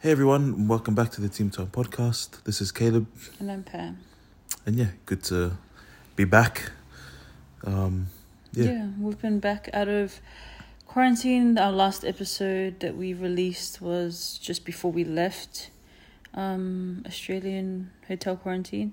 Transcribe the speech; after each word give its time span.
Hey 0.00 0.12
everyone, 0.12 0.66
welcome 0.66 0.94
back 0.94 1.10
to 1.12 1.20
the 1.20 1.28
Timu 1.28 1.52
Time 1.52 1.66
podcast. 1.68 2.42
This 2.44 2.60
is 2.60 2.72
Caleb, 2.72 3.06
And 3.38 3.50
I'm 3.52 3.62
Pam. 3.62 3.98
and 4.64 4.76
yeah, 4.76 4.88
good 5.06 5.22
to 5.24 5.58
be 6.16 6.24
back. 6.24 6.72
Um, 7.64 8.06
Yeah. 8.52 8.64
yeah, 8.64 8.86
we've 8.98 9.20
been 9.20 9.40
back 9.40 9.68
out 9.74 9.88
of 9.88 10.20
quarantine. 10.86 11.58
Our 11.58 11.72
last 11.72 12.04
episode 12.04 12.80
that 12.80 12.96
we 12.96 13.12
released 13.12 13.80
was 13.82 14.38
just 14.42 14.64
before 14.64 14.90
we 14.90 15.04
left 15.04 15.70
um, 16.34 17.02
Australian 17.06 17.90
hotel 18.08 18.36
quarantine. 18.36 18.92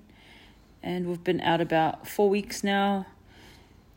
And 0.82 1.06
we've 1.06 1.24
been 1.24 1.40
out 1.40 1.60
about 1.60 2.06
four 2.06 2.28
weeks 2.28 2.62
now, 2.62 3.06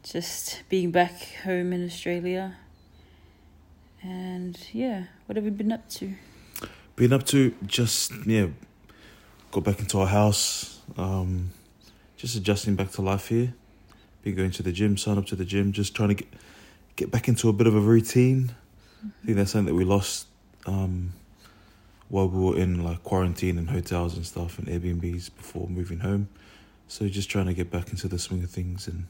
just 0.03 0.63
being 0.69 0.91
back 0.91 1.13
home 1.43 1.73
in 1.73 1.85
Australia. 1.85 2.55
And 4.01 4.57
yeah, 4.73 5.05
what 5.25 5.35
have 5.35 5.43
we 5.45 5.51
been 5.51 5.71
up 5.71 5.87
to? 5.99 6.13
Been 6.95 7.13
up 7.13 7.25
to 7.27 7.53
just 7.65 8.11
yeah, 8.25 8.47
got 9.51 9.63
back 9.63 9.79
into 9.79 9.99
our 9.99 10.07
house. 10.07 10.79
Um, 10.97 11.51
just 12.17 12.35
adjusting 12.35 12.75
back 12.75 12.91
to 12.91 13.01
life 13.01 13.27
here. 13.27 13.53
Been 14.23 14.35
going 14.35 14.51
to 14.51 14.63
the 14.63 14.71
gym, 14.71 14.97
sign 14.97 15.17
up 15.17 15.25
to 15.27 15.35
the 15.35 15.45
gym, 15.45 15.71
just 15.71 15.95
trying 15.95 16.09
to 16.09 16.15
get 16.15 16.27
get 16.95 17.11
back 17.11 17.27
into 17.27 17.49
a 17.49 17.53
bit 17.53 17.67
of 17.67 17.75
a 17.75 17.79
routine. 17.79 18.53
I 19.03 19.25
think 19.25 19.37
that's 19.37 19.51
something 19.51 19.73
that 19.73 19.77
we 19.77 19.83
lost 19.83 20.27
um, 20.67 21.13
while 22.09 22.27
we 22.27 22.39
were 22.39 22.57
in 22.57 22.83
like 22.83 23.03
quarantine 23.03 23.57
and 23.57 23.69
hotels 23.69 24.15
and 24.15 24.23
stuff 24.25 24.59
and 24.59 24.67
Airbnbs 24.67 25.31
before 25.35 25.67
moving 25.67 25.99
home. 25.99 26.27
So 26.87 27.07
just 27.07 27.29
trying 27.29 27.47
to 27.47 27.53
get 27.53 27.71
back 27.71 27.89
into 27.89 28.07
the 28.07 28.19
swing 28.19 28.43
of 28.43 28.51
things 28.51 28.87
and 28.87 29.07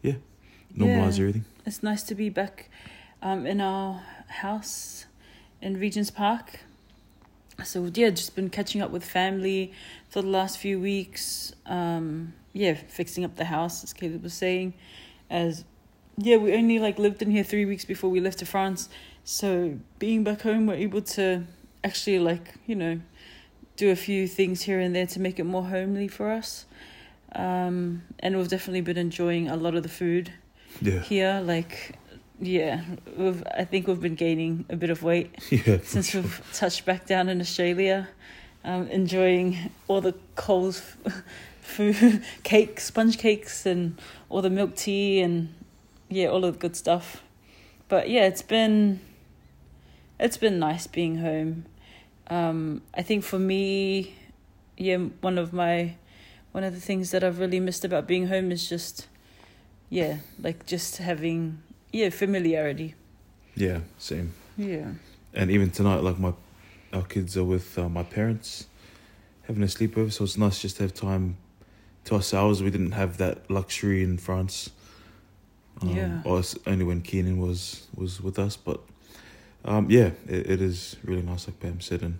yeah, 0.00 0.14
normalize 0.74 1.18
Yeah. 1.18 1.22
everything. 1.24 1.44
It's 1.66 1.82
nice 1.82 2.02
to 2.04 2.14
be 2.14 2.30
back 2.30 2.70
um, 3.20 3.44
in 3.44 3.60
our 3.60 4.02
house 4.28 5.04
in 5.60 5.78
Regent's 5.78 6.10
Park. 6.10 6.60
So 7.64 7.90
yeah, 7.94 8.10
just 8.10 8.34
been 8.34 8.50
catching 8.50 8.82
up 8.82 8.90
with 8.90 9.04
family 9.04 9.72
for 10.08 10.22
the 10.22 10.28
last 10.28 10.58
few 10.58 10.80
weeks. 10.80 11.52
Um, 11.66 12.34
yeah, 12.52 12.74
fixing 12.74 13.24
up 13.24 13.36
the 13.36 13.44
house, 13.44 13.84
as 13.84 13.92
Caleb 13.92 14.22
was 14.22 14.34
saying. 14.34 14.74
As 15.30 15.64
yeah, 16.16 16.36
we 16.36 16.54
only 16.54 16.78
like 16.78 16.98
lived 16.98 17.22
in 17.22 17.30
here 17.30 17.44
three 17.44 17.64
weeks 17.64 17.84
before 17.84 18.10
we 18.10 18.20
left 18.20 18.38
to 18.40 18.46
France. 18.46 18.88
So 19.24 19.78
being 19.98 20.24
back 20.24 20.42
home, 20.42 20.66
we're 20.66 20.74
able 20.74 21.02
to 21.02 21.44
actually 21.84 22.18
like 22.18 22.54
you 22.66 22.74
know 22.74 23.00
do 23.76 23.90
a 23.90 23.96
few 23.96 24.28
things 24.28 24.62
here 24.62 24.78
and 24.80 24.94
there 24.94 25.06
to 25.06 25.20
make 25.20 25.38
it 25.38 25.44
more 25.44 25.64
homely 25.64 26.08
for 26.08 26.30
us. 26.30 26.66
Um, 27.34 28.02
and 28.18 28.36
we've 28.36 28.48
definitely 28.48 28.82
been 28.82 28.98
enjoying 28.98 29.48
a 29.48 29.56
lot 29.56 29.74
of 29.74 29.82
the 29.82 29.88
food 29.88 30.32
Yeah, 30.82 30.98
here 31.00 31.40
like 31.42 31.96
yeah 32.42 32.82
we've 33.16 33.42
i 33.56 33.64
think 33.64 33.86
we've 33.86 34.00
been 34.00 34.16
gaining 34.16 34.64
a 34.68 34.76
bit 34.76 34.90
of 34.90 35.02
weight 35.02 35.30
yeah. 35.50 35.78
since 35.84 36.10
sure. 36.10 36.22
we've 36.22 36.50
touched 36.52 36.84
back 36.84 37.06
down 37.06 37.28
in 37.28 37.40
australia 37.40 38.08
um 38.64 38.88
enjoying 38.88 39.70
all 39.86 40.00
the 40.00 40.14
coles 40.34 40.96
food 41.60 42.22
cakes 42.42 42.84
sponge 42.84 43.16
cakes 43.16 43.64
and 43.64 44.00
all 44.28 44.42
the 44.42 44.50
milk 44.50 44.74
tea 44.74 45.20
and 45.20 45.54
yeah 46.08 46.26
all 46.26 46.44
of 46.44 46.54
the 46.54 46.58
good 46.58 46.74
stuff 46.74 47.22
but 47.88 48.10
yeah 48.10 48.26
it's 48.26 48.42
been 48.42 48.98
it's 50.18 50.36
been 50.36 50.58
nice 50.58 50.88
being 50.88 51.18
home 51.18 51.64
um 52.26 52.82
i 52.94 53.02
think 53.02 53.22
for 53.22 53.38
me 53.38 54.14
yeah 54.76 54.96
one 54.96 55.38
of 55.38 55.52
my 55.52 55.94
one 56.50 56.64
of 56.64 56.74
the 56.74 56.80
things 56.80 57.12
that 57.12 57.22
i've 57.22 57.38
really 57.38 57.60
missed 57.60 57.84
about 57.84 58.08
being 58.08 58.26
home 58.26 58.50
is 58.50 58.68
just 58.68 59.06
yeah 59.90 60.16
like 60.40 60.66
just 60.66 60.96
having 60.96 61.62
yeah 61.92 62.10
familiarity 62.10 62.94
Yeah, 63.54 63.80
same. 63.98 64.32
yeah 64.56 64.92
And 65.34 65.50
even 65.50 65.70
tonight, 65.70 66.02
like 66.02 66.18
my, 66.18 66.32
our 66.92 67.04
kids 67.04 67.36
are 67.36 67.44
with 67.44 67.78
uh, 67.78 67.88
my 67.88 68.02
parents, 68.02 68.66
having 69.46 69.62
a 69.62 69.66
sleepover. 69.66 70.10
So 70.12 70.24
it's 70.24 70.36
nice 70.36 70.60
just 70.62 70.76
to 70.76 70.82
have 70.82 70.92
time 70.94 71.36
to 72.04 72.14
ourselves. 72.14 72.62
We 72.62 72.70
didn't 72.70 72.92
have 72.92 73.16
that 73.18 73.50
luxury 73.50 74.02
in 74.02 74.18
France. 74.18 74.70
Um, 75.82 75.88
Yeah. 75.88 76.22
Or 76.24 76.42
only 76.66 76.84
when 76.84 77.00
Keenan 77.02 77.38
was 77.38 77.86
was 77.96 78.20
with 78.20 78.38
us, 78.38 78.56
but 78.56 78.80
um, 79.64 79.86
yeah, 79.90 80.10
it, 80.28 80.50
it 80.50 80.60
is 80.60 80.96
really 81.04 81.22
nice, 81.22 81.46
like 81.48 81.58
Pam 81.60 81.80
said, 81.80 82.02
and 82.02 82.18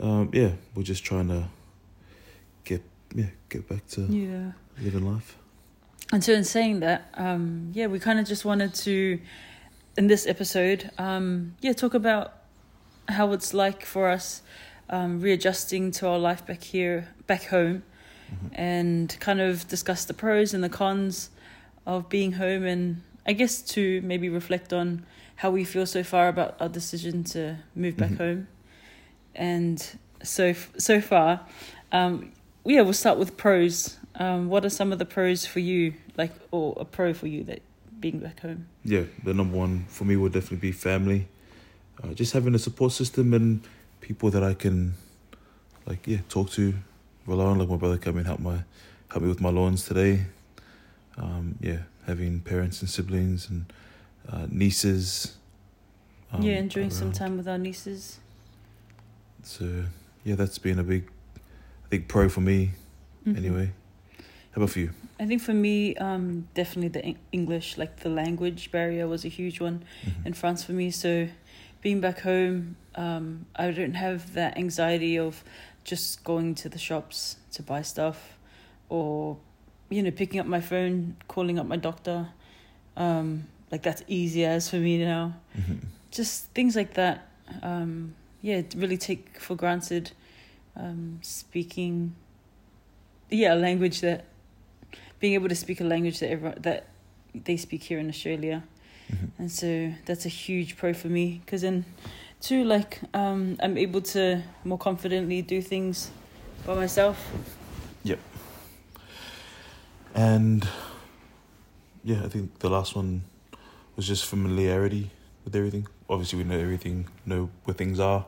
um, 0.00 0.30
yeah, 0.32 0.52
we're 0.74 0.82
just 0.88 1.04
trying 1.04 1.28
to 1.28 1.48
get 2.64 2.82
yeah 3.14 3.30
get 3.48 3.68
back 3.68 3.86
to 3.94 4.00
yeah 4.02 4.52
living 4.82 5.04
life. 5.14 5.36
And 6.12 6.24
so, 6.24 6.32
in 6.32 6.44
saying 6.44 6.80
that, 6.80 7.10
um, 7.14 7.70
yeah, 7.74 7.86
we 7.86 7.98
kind 7.98 8.18
of 8.18 8.26
just 8.26 8.44
wanted 8.44 8.72
to, 8.74 9.20
in 9.96 10.06
this 10.06 10.26
episode, 10.26 10.90
um, 10.96 11.54
yeah, 11.60 11.72
talk 11.74 11.92
about 11.94 12.32
how 13.08 13.32
it's 13.32 13.52
like 13.52 13.84
for 13.84 14.08
us 14.08 14.42
um, 14.90 15.20
readjusting 15.20 15.90
to 15.90 16.08
our 16.08 16.18
life 16.18 16.46
back 16.46 16.62
here, 16.62 17.08
back 17.26 17.44
home, 17.44 17.82
Mhm. 18.30 18.50
and 18.54 19.16
kind 19.20 19.40
of 19.40 19.68
discuss 19.68 20.04
the 20.06 20.14
pros 20.14 20.54
and 20.54 20.64
the 20.64 20.68
cons 20.70 21.28
of 21.86 22.08
being 22.08 22.32
home, 22.32 22.64
and 22.64 23.02
I 23.26 23.34
guess 23.34 23.60
to 23.74 24.00
maybe 24.02 24.30
reflect 24.30 24.72
on 24.72 25.04
how 25.36 25.50
we 25.50 25.64
feel 25.64 25.84
so 25.84 26.02
far 26.02 26.28
about 26.28 26.56
our 26.60 26.68
decision 26.70 27.22
to 27.24 27.56
move 27.74 27.96
back 27.98 28.12
Mhm. 28.12 28.16
home. 28.18 28.48
And 29.34 29.86
so 30.22 30.54
so 30.78 31.00
far, 31.02 31.40
um, 31.92 32.32
yeah, 32.64 32.80
we'll 32.80 32.92
start 32.94 33.18
with 33.18 33.36
pros. 33.36 33.97
Um, 34.18 34.48
what 34.48 34.64
are 34.64 34.70
some 34.70 34.92
of 34.92 34.98
the 34.98 35.04
pros 35.04 35.46
for 35.46 35.60
you, 35.60 35.94
like, 36.16 36.32
or 36.50 36.74
a 36.78 36.84
pro 36.84 37.14
for 37.14 37.28
you 37.28 37.44
that 37.44 37.62
being 38.00 38.18
back 38.18 38.40
home? 38.40 38.66
yeah, 38.84 39.04
the 39.24 39.32
number 39.34 39.56
one 39.56 39.84
for 39.88 40.04
me 40.04 40.16
would 40.16 40.32
definitely 40.32 40.58
be 40.58 40.72
family. 40.72 41.28
Uh, 42.02 42.08
just 42.14 42.32
having 42.32 42.54
a 42.54 42.58
support 42.58 42.92
system 42.92 43.34
and 43.34 43.60
people 44.00 44.30
that 44.30 44.42
I 44.42 44.54
can, 44.54 44.94
like, 45.86 46.06
yeah, 46.06 46.18
talk 46.28 46.50
to, 46.50 46.74
rely 47.26 47.44
on. 47.44 47.58
Like 47.58 47.68
my 47.68 47.76
brother 47.76 47.98
came 47.98 48.16
and 48.16 48.26
help 48.26 48.40
my, 48.40 48.64
help 49.10 49.22
me 49.22 49.28
with 49.28 49.40
my 49.40 49.50
lawns 49.50 49.84
today. 49.84 50.24
Um, 51.16 51.56
yeah, 51.60 51.80
having 52.06 52.40
parents 52.40 52.80
and 52.80 52.88
siblings 52.90 53.48
and 53.50 53.72
uh, 54.28 54.46
nieces. 54.50 55.36
um, 56.32 56.42
yeah, 56.42 56.58
enjoying 56.58 56.90
some 56.90 57.12
time 57.12 57.36
with 57.36 57.48
our 57.48 57.58
nieces. 57.58 58.18
So 59.42 59.84
yeah, 60.24 60.34
that's 60.36 60.58
been 60.58 60.78
a 60.78 60.84
big, 60.84 61.08
I 61.84 61.88
think 61.88 62.08
pro 62.08 62.28
for 62.28 62.40
me 62.40 62.70
Mhm. 63.26 63.36
anyway. 63.36 63.72
How 64.52 64.62
about 64.62 64.70
for 64.70 64.80
you? 64.80 64.90
I 65.20 65.26
think 65.26 65.42
for 65.42 65.52
me, 65.54 65.94
um, 65.96 66.48
definitely 66.54 66.88
the 66.88 67.16
English, 67.32 67.76
like 67.76 68.00
the 68.00 68.08
language 68.08 68.70
barrier, 68.70 69.06
was 69.06 69.24
a 69.24 69.28
huge 69.28 69.60
one 69.60 69.82
Mhm. 70.04 70.26
in 70.26 70.32
France 70.32 70.62
for 70.64 70.72
me. 70.72 70.90
So, 70.90 71.28
being 71.82 72.00
back 72.00 72.20
home, 72.20 72.76
um, 72.94 73.46
I 73.56 73.70
don't 73.70 73.94
have 73.94 74.34
that 74.34 74.56
anxiety 74.56 75.18
of 75.18 75.44
just 75.84 76.24
going 76.24 76.54
to 76.56 76.68
the 76.68 76.78
shops 76.78 77.36
to 77.52 77.62
buy 77.62 77.82
stuff, 77.82 78.38
or 78.88 79.38
you 79.90 80.02
know, 80.02 80.10
picking 80.10 80.38
up 80.38 80.46
my 80.46 80.60
phone, 80.60 81.16
calling 81.28 81.58
up 81.58 81.66
my 81.66 81.76
doctor. 81.76 82.28
Um, 82.96 83.44
like 83.70 83.82
that's 83.82 84.02
easy 84.06 84.44
as 84.44 84.68
for 84.68 84.76
me 84.76 84.98
now. 84.98 85.34
Mhm. 85.56 85.78
Just 86.10 86.46
things 86.52 86.74
like 86.76 86.94
that. 86.94 87.26
Um, 87.62 88.14
yeah, 88.42 88.62
really 88.76 88.96
take 88.98 89.38
for 89.40 89.54
granted. 89.56 90.12
Um, 90.76 91.18
speaking, 91.22 92.14
yeah, 93.30 93.54
a 93.54 93.56
language 93.56 94.00
that 94.02 94.24
being 95.20 95.34
able 95.34 95.48
to 95.48 95.54
speak 95.54 95.80
a 95.80 95.84
language 95.84 96.20
that 96.20 96.30
everyone 96.30 96.58
that 96.62 96.86
they 97.34 97.56
speak 97.56 97.82
here 97.82 97.98
in 97.98 98.08
Australia. 98.08 98.62
Mhm. 99.10 99.30
And 99.38 99.50
so 99.50 99.92
that's 100.04 100.26
a 100.26 100.28
huge 100.28 100.76
pro 100.76 100.92
for 100.92 101.08
me 101.08 101.40
because 101.44 101.62
then, 101.62 101.84
too, 102.40 102.64
like 102.64 103.00
um, 103.14 103.56
I'm 103.60 103.76
able 103.78 104.00
to 104.12 104.42
more 104.64 104.78
confidently 104.78 105.42
do 105.42 105.62
things 105.62 106.10
by 106.66 106.74
myself. 106.74 107.16
Yep. 108.04 108.18
And 110.14 110.68
yeah, 112.04 112.24
I 112.24 112.28
think 112.28 112.58
the 112.58 112.70
last 112.70 112.94
one 112.96 113.22
was 113.96 114.06
just 114.06 114.24
familiarity 114.26 115.10
with 115.44 115.56
everything. 115.56 115.86
Obviously, 116.08 116.38
we 116.38 116.44
know 116.44 116.58
everything, 116.58 117.06
know 117.26 117.50
where 117.64 117.74
things 117.74 118.00
are, 118.00 118.24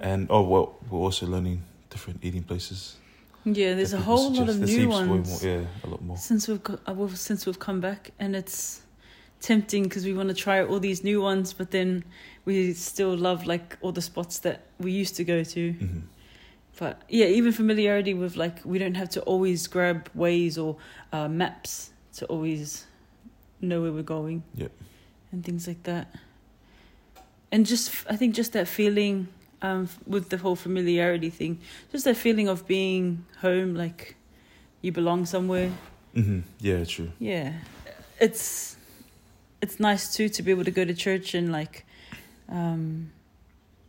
and 0.00 0.26
oh 0.30 0.42
well, 0.42 0.76
we're 0.90 0.98
also 0.98 1.26
learning 1.26 1.62
different 1.90 2.20
eating 2.22 2.42
places. 2.42 2.96
Yeah, 3.44 3.74
there's 3.74 3.92
a 3.94 3.98
whole 4.00 4.30
lot 4.32 4.48
of 4.48 4.58
new 4.60 4.88
ones 4.88 5.42
more- 5.42 5.50
yeah, 5.52 5.64
a 5.84 5.86
lot 5.88 6.02
more. 6.02 6.16
since 6.16 6.48
we've 6.48 6.62
got, 6.62 6.80
uh, 6.88 6.92
we've, 6.92 7.16
since 7.18 7.46
we've 7.46 7.58
come 7.58 7.80
back, 7.80 8.10
and 8.18 8.36
it's 8.36 8.82
tempting 9.40 9.84
because 9.84 10.04
we 10.04 10.12
want 10.12 10.28
to 10.28 10.34
try 10.34 10.62
all 10.62 10.80
these 10.80 11.02
new 11.04 11.22
ones, 11.22 11.52
but 11.52 11.70
then 11.70 12.04
we 12.44 12.72
still 12.74 13.16
love 13.16 13.46
like 13.46 13.76
all 13.80 13.92
the 13.92 14.02
spots 14.02 14.40
that 14.40 14.66
we 14.78 14.90
used 14.92 15.16
to 15.16 15.24
go 15.24 15.42
to. 15.44 15.72
hmm 15.72 16.00
But 16.78 17.02
yeah, 17.08 17.26
even 17.26 17.52
familiarity 17.52 18.14
with 18.14 18.36
like 18.36 18.64
we 18.64 18.78
don't 18.78 18.94
have 18.96 19.08
to 19.10 19.20
always 19.22 19.66
grab 19.66 20.08
Waze 20.16 20.58
or 20.62 20.76
uh, 21.12 21.28
maps 21.28 21.90
to 22.18 22.26
always 22.26 22.86
know 23.60 23.82
where 23.82 23.92
we're 23.92 24.02
going. 24.02 24.42
Yep. 24.54 24.72
And 25.32 25.44
things 25.44 25.66
like 25.66 25.82
that. 25.84 26.14
And 27.50 27.64
just 27.66 27.90
I 28.10 28.16
think 28.16 28.34
just 28.34 28.52
that 28.52 28.68
feeling 28.68 29.28
um 29.62 29.88
with 30.06 30.28
the 30.28 30.38
whole 30.38 30.56
familiarity 30.56 31.30
thing, 31.30 31.58
just 31.92 32.04
that 32.04 32.16
feeling 32.16 32.48
of 32.48 32.66
being 32.66 33.24
home, 33.40 33.74
like 33.74 34.16
you 34.82 34.92
belong 34.92 35.26
somewhere. 35.26 35.70
hmm 36.14 36.40
Yeah, 36.60 36.84
true. 36.84 37.10
Yeah, 37.18 37.52
it's 38.20 38.76
it's 39.60 39.80
nice 39.80 40.14
too 40.14 40.28
to 40.28 40.42
be 40.42 40.50
able 40.50 40.64
to 40.64 40.70
go 40.70 40.84
to 40.84 40.94
church 40.94 41.34
and 41.34 41.50
like 41.52 41.84
um 42.48 43.10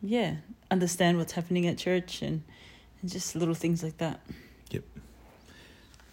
yeah, 0.02 0.36
understand 0.72 1.18
what's 1.18 1.34
happening 1.34 1.68
at 1.68 1.78
church 1.78 2.22
and, 2.22 2.42
and 3.02 3.12
just 3.12 3.36
little 3.36 3.54
things 3.56 3.84
like 3.84 3.98
that. 3.98 4.20
Yep. 4.72 4.84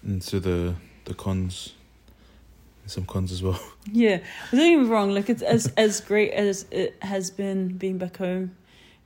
And 0.02 0.22
so 0.22 0.38
the 0.40 0.74
the 1.04 1.14
cons, 1.14 1.72
some 2.86 3.04
cons 3.06 3.32
as 3.32 3.42
well. 3.42 3.60
Yeah, 3.92 4.18
don't 4.50 4.60
get 4.60 4.78
me 4.80 4.88
wrong. 4.88 5.14
Like 5.14 5.30
it's 5.30 5.42
as 5.42 5.72
as 5.76 6.00
great 6.00 6.32
as 6.32 6.66
it 6.70 6.96
has 7.02 7.30
been 7.30 7.78
being 7.78 7.98
back 7.98 8.16
home, 8.16 8.56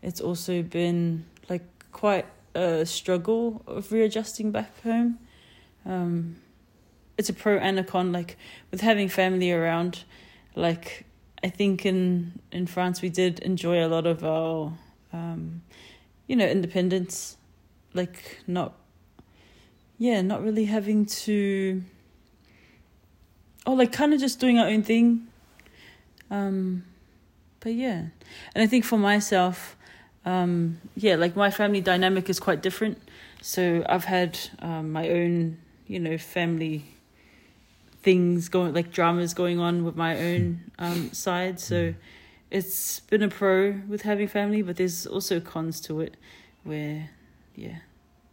it's 0.02 0.20
also 0.20 0.62
been 0.62 1.25
like 1.49 1.64
quite 1.93 2.26
a 2.55 2.85
struggle 2.87 3.62
of 3.67 3.93
readjusting 3.93 4.50
back 4.50 4.82
home. 4.82 5.19
Um, 5.87 6.37
it's 7.19 7.29
a 7.29 7.32
pro 7.32 7.56
and 7.58 7.79
a 7.79 7.85
con. 7.85 8.12
Like 8.12 8.37
with 8.70 8.81
having 8.81 9.08
family 9.08 9.52
around, 9.52 10.05
like 10.55 11.05
I 11.43 11.49
think 11.49 11.85
in 11.85 12.41
in 12.52 12.67
France 12.67 13.02
we 13.02 13.08
did 13.08 13.41
enjoy 13.41 13.85
a 13.85 13.88
lot 13.88 14.06
of 14.06 14.25
our, 14.25 14.73
um, 15.12 15.62
you 16.26 16.37
know, 16.37 16.47
independence. 16.47 17.37
Like 17.93 18.38
not, 18.47 18.75
yeah, 19.99 20.23
not 20.23 20.43
really 20.43 20.67
having 20.67 21.06
to 21.06 21.82
oh 23.67 23.75
like 23.75 23.93
kind 23.93 24.12
of 24.12 24.20
just 24.20 24.41
doing 24.41 24.58
our 24.58 24.67
own 24.67 24.82
thing 24.82 25.26
um 26.31 26.85
but 27.61 27.75
yeah 27.75 28.06
and 28.55 28.62
i 28.62 28.67
think 28.67 28.85
for 28.85 28.99
myself 28.99 29.76
um 30.25 30.78
yeah 30.96 31.17
like 31.17 31.34
my 31.34 31.50
family 31.50 31.81
dynamic 31.81 32.28
is 32.28 32.40
quite 32.40 32.62
different. 32.62 32.99
So 33.43 33.84
i've 33.88 34.05
had 34.05 34.38
um 34.61 34.93
my 34.93 35.08
own 35.08 35.58
you 35.87 35.99
know 35.99 36.19
family 36.19 36.84
things 38.02 38.49
going 38.49 38.75
like 38.75 38.90
dramas 38.93 39.34
going 39.34 39.58
on 39.58 39.84
with 39.84 39.96
my 39.96 40.19
own 40.19 40.61
um 40.78 41.12
side. 41.12 41.61
So 41.61 41.94
it's 42.50 43.00
been 43.00 43.22
a 43.22 43.28
pro 43.28 43.72
with 43.88 44.02
having 44.02 44.28
family 44.28 44.62
but 44.62 44.76
there's 44.76 45.06
also 45.06 45.40
cons 45.40 45.81
to 45.82 46.00
it 46.00 46.17
where 46.64 47.11
yeah 47.55 47.78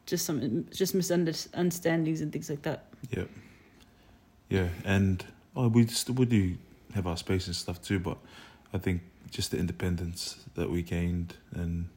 just 0.07 0.25
some 0.25 0.66
just 0.72 0.95
misunderstandings 0.95 2.22
and 2.22 2.31
things 2.31 2.50
like 2.50 2.63
that. 2.63 2.86
Yeah, 3.12 3.25
yeah, 4.50 4.69
and 4.83 5.24
oh, 5.56 5.68
we 5.68 5.86
still 5.88 6.16
we 6.16 6.25
do 6.25 6.57
have 6.95 7.06
our 7.06 7.18
space 7.18 7.45
and 7.45 7.56
stuff 7.56 7.81
too, 7.81 8.00
but 8.00 8.18
I 8.74 8.80
think 8.80 9.01
just 9.30 9.52
the 9.52 9.58
independence 9.58 10.38
that 10.56 10.70
we 10.70 10.82
gained 10.82 11.36
and 11.54 11.90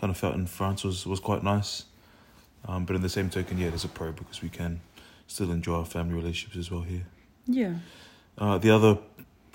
kind 0.00 0.10
of 0.10 0.16
felt 0.16 0.34
in 0.34 0.46
France 0.46 0.84
was 0.84 1.06
was 1.06 1.20
quite 1.20 1.42
nice. 1.42 1.84
Um, 2.66 2.84
but 2.84 2.96
in 2.96 3.02
the 3.02 3.08
same 3.08 3.30
token, 3.30 3.58
yeah, 3.58 3.68
there's 3.70 3.84
a 3.84 3.88
pro 3.88 4.12
because 4.12 4.42
we 4.42 4.48
can 4.48 4.80
still 5.26 5.50
enjoy 5.50 5.76
our 5.78 5.84
family 5.84 6.14
relationships 6.14 6.56
as 6.56 6.70
well 6.70 6.82
here. 6.82 7.04
yeah 7.46 7.74
Uh, 8.36 8.58
the 8.58 8.70
other 8.70 8.98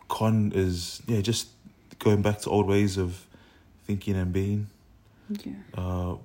con 0.07 0.51
is 0.55 1.01
yeah, 1.07 1.21
just 1.21 1.47
going 1.99 2.21
back 2.21 2.39
to 2.41 2.49
old 2.49 2.67
ways 2.67 2.97
of 2.97 3.25
thinking 3.85 4.15
and 4.15 4.31
being. 4.33 4.67
yeah 5.45 5.53
Uh, 5.73 6.15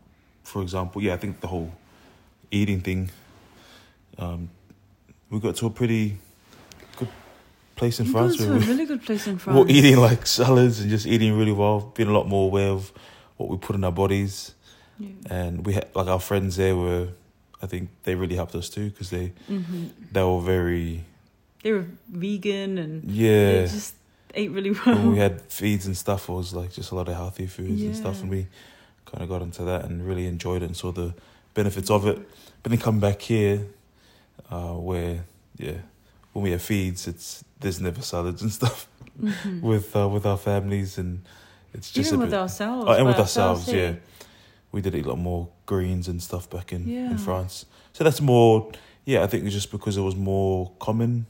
for 0.43 0.62
example, 0.62 1.02
yeah, 1.02 1.14
I 1.14 1.19
think 1.19 1.40
the 1.40 1.46
whole 1.49 1.70
eating 2.50 2.81
thing. 2.81 3.11
Um, 4.19 4.50
we 5.31 5.38
got 5.40 5.56
to 5.56 5.67
a 5.67 5.70
pretty 5.70 6.17
place 7.78 7.98
in 8.00 8.06
You've 8.06 8.12
France. 8.14 8.38
where 8.38 8.48
to 8.48 8.54
a 8.54 8.58
we- 8.58 8.66
really 8.66 8.84
good 8.84 9.02
place 9.04 9.26
in 9.26 9.38
France. 9.38 9.56
we're 9.58 9.69
eating 9.76 9.96
like 9.96 10.26
salads 10.26 10.80
and 10.80 10.90
just 10.90 11.06
eating 11.06 11.36
really 11.38 11.52
well, 11.52 11.92
being 11.96 12.08
a 12.08 12.12
lot 12.12 12.26
more 12.28 12.46
aware 12.46 12.69
of 12.70 12.92
what 13.38 13.48
we 13.48 13.56
put 13.56 13.75
in 13.76 13.84
our 13.84 13.92
bodies. 13.92 14.54
Yeah. 14.98 15.08
And 15.30 15.64
we 15.64 15.72
had 15.75 15.86
like 15.94 16.08
our 16.08 16.20
friends 16.20 16.56
there 16.56 16.76
were, 16.76 17.08
I 17.62 17.66
think 17.66 17.88
they 18.02 18.14
really 18.16 18.34
helped 18.36 18.54
us 18.54 18.69
too 18.69 18.90
because 18.90 19.10
they 19.10 19.32
hmm 19.46 19.86
they 20.12 20.22
were 20.22 20.40
very 20.40 21.04
They 21.62 21.72
were 21.72 21.86
vegan 22.08 22.78
and 22.78 23.02
they 23.02 23.12
yeah. 23.12 23.66
just 23.66 23.94
ate 24.34 24.50
really 24.50 24.72
well. 24.72 24.94
when 24.96 25.12
we 25.12 25.19
had 25.19 25.40
feeds 25.42 25.86
and 25.86 25.96
stuff, 25.96 26.28
it 26.28 26.32
was 26.32 26.52
like 26.52 26.72
just 26.72 26.90
a 26.90 26.94
lot 26.94 27.08
of 27.08 27.14
healthy 27.14 27.46
foods 27.46 27.80
and 27.82 27.96
stuff, 27.96 28.20
and 28.22 28.30
we 28.30 28.46
kind 29.06 29.22
of 29.22 29.28
got 29.28 29.40
into 29.42 29.64
that 29.64 29.84
and 29.86 30.06
really 30.06 30.26
enjoyed 30.26 30.62
it 30.62 30.66
and 30.66 30.76
saw 30.76 30.92
the 30.92 31.14
benefits 31.54 31.90
of 31.90 32.06
it. 32.06 32.19
But 32.62 32.70
then 32.70 32.78
come 32.80 33.00
back 33.00 33.22
here, 33.22 33.66
uh, 34.50 34.75
where 34.75 35.25
yeah, 35.56 35.78
when 36.32 36.42
we 36.44 36.50
have 36.50 36.62
feeds, 36.62 37.06
it's 37.08 37.42
there's 37.60 37.81
never 37.81 38.02
salads 38.02 38.43
and 38.43 38.52
stuff 38.52 38.88
Mhm. 39.20 39.60
with 39.70 39.94
uh, 39.96 40.08
with 40.08 40.25
our 40.26 40.37
families, 40.38 40.96
and 40.99 41.22
it's 41.75 41.90
just 41.90 42.08
Even 42.08 42.20
with 42.20 42.31
bit. 42.31 42.38
ourselves. 42.38 42.87
Oh, 42.88 42.93
and 42.93 43.06
with 43.06 43.19
ourselves, 43.19 43.66
hey. 43.66 43.90
yeah. 43.90 43.94
We 44.70 44.81
did 44.82 44.94
eat 44.94 45.06
a 45.06 45.08
lot 45.08 45.19
more 45.19 45.49
greens 45.66 46.08
and 46.08 46.22
stuff 46.22 46.49
back 46.50 46.72
in, 46.72 46.87
Yeah. 46.88 47.10
in 47.10 47.19
France. 47.19 47.64
So 47.94 48.05
that's 48.05 48.20
more, 48.20 48.70
yeah, 49.06 49.22
I 49.25 49.26
think 49.26 49.44
it's 49.44 49.55
just 49.55 49.70
because 49.70 49.96
it 49.96 50.02
was 50.02 50.14
more 50.14 50.70
common 50.78 51.25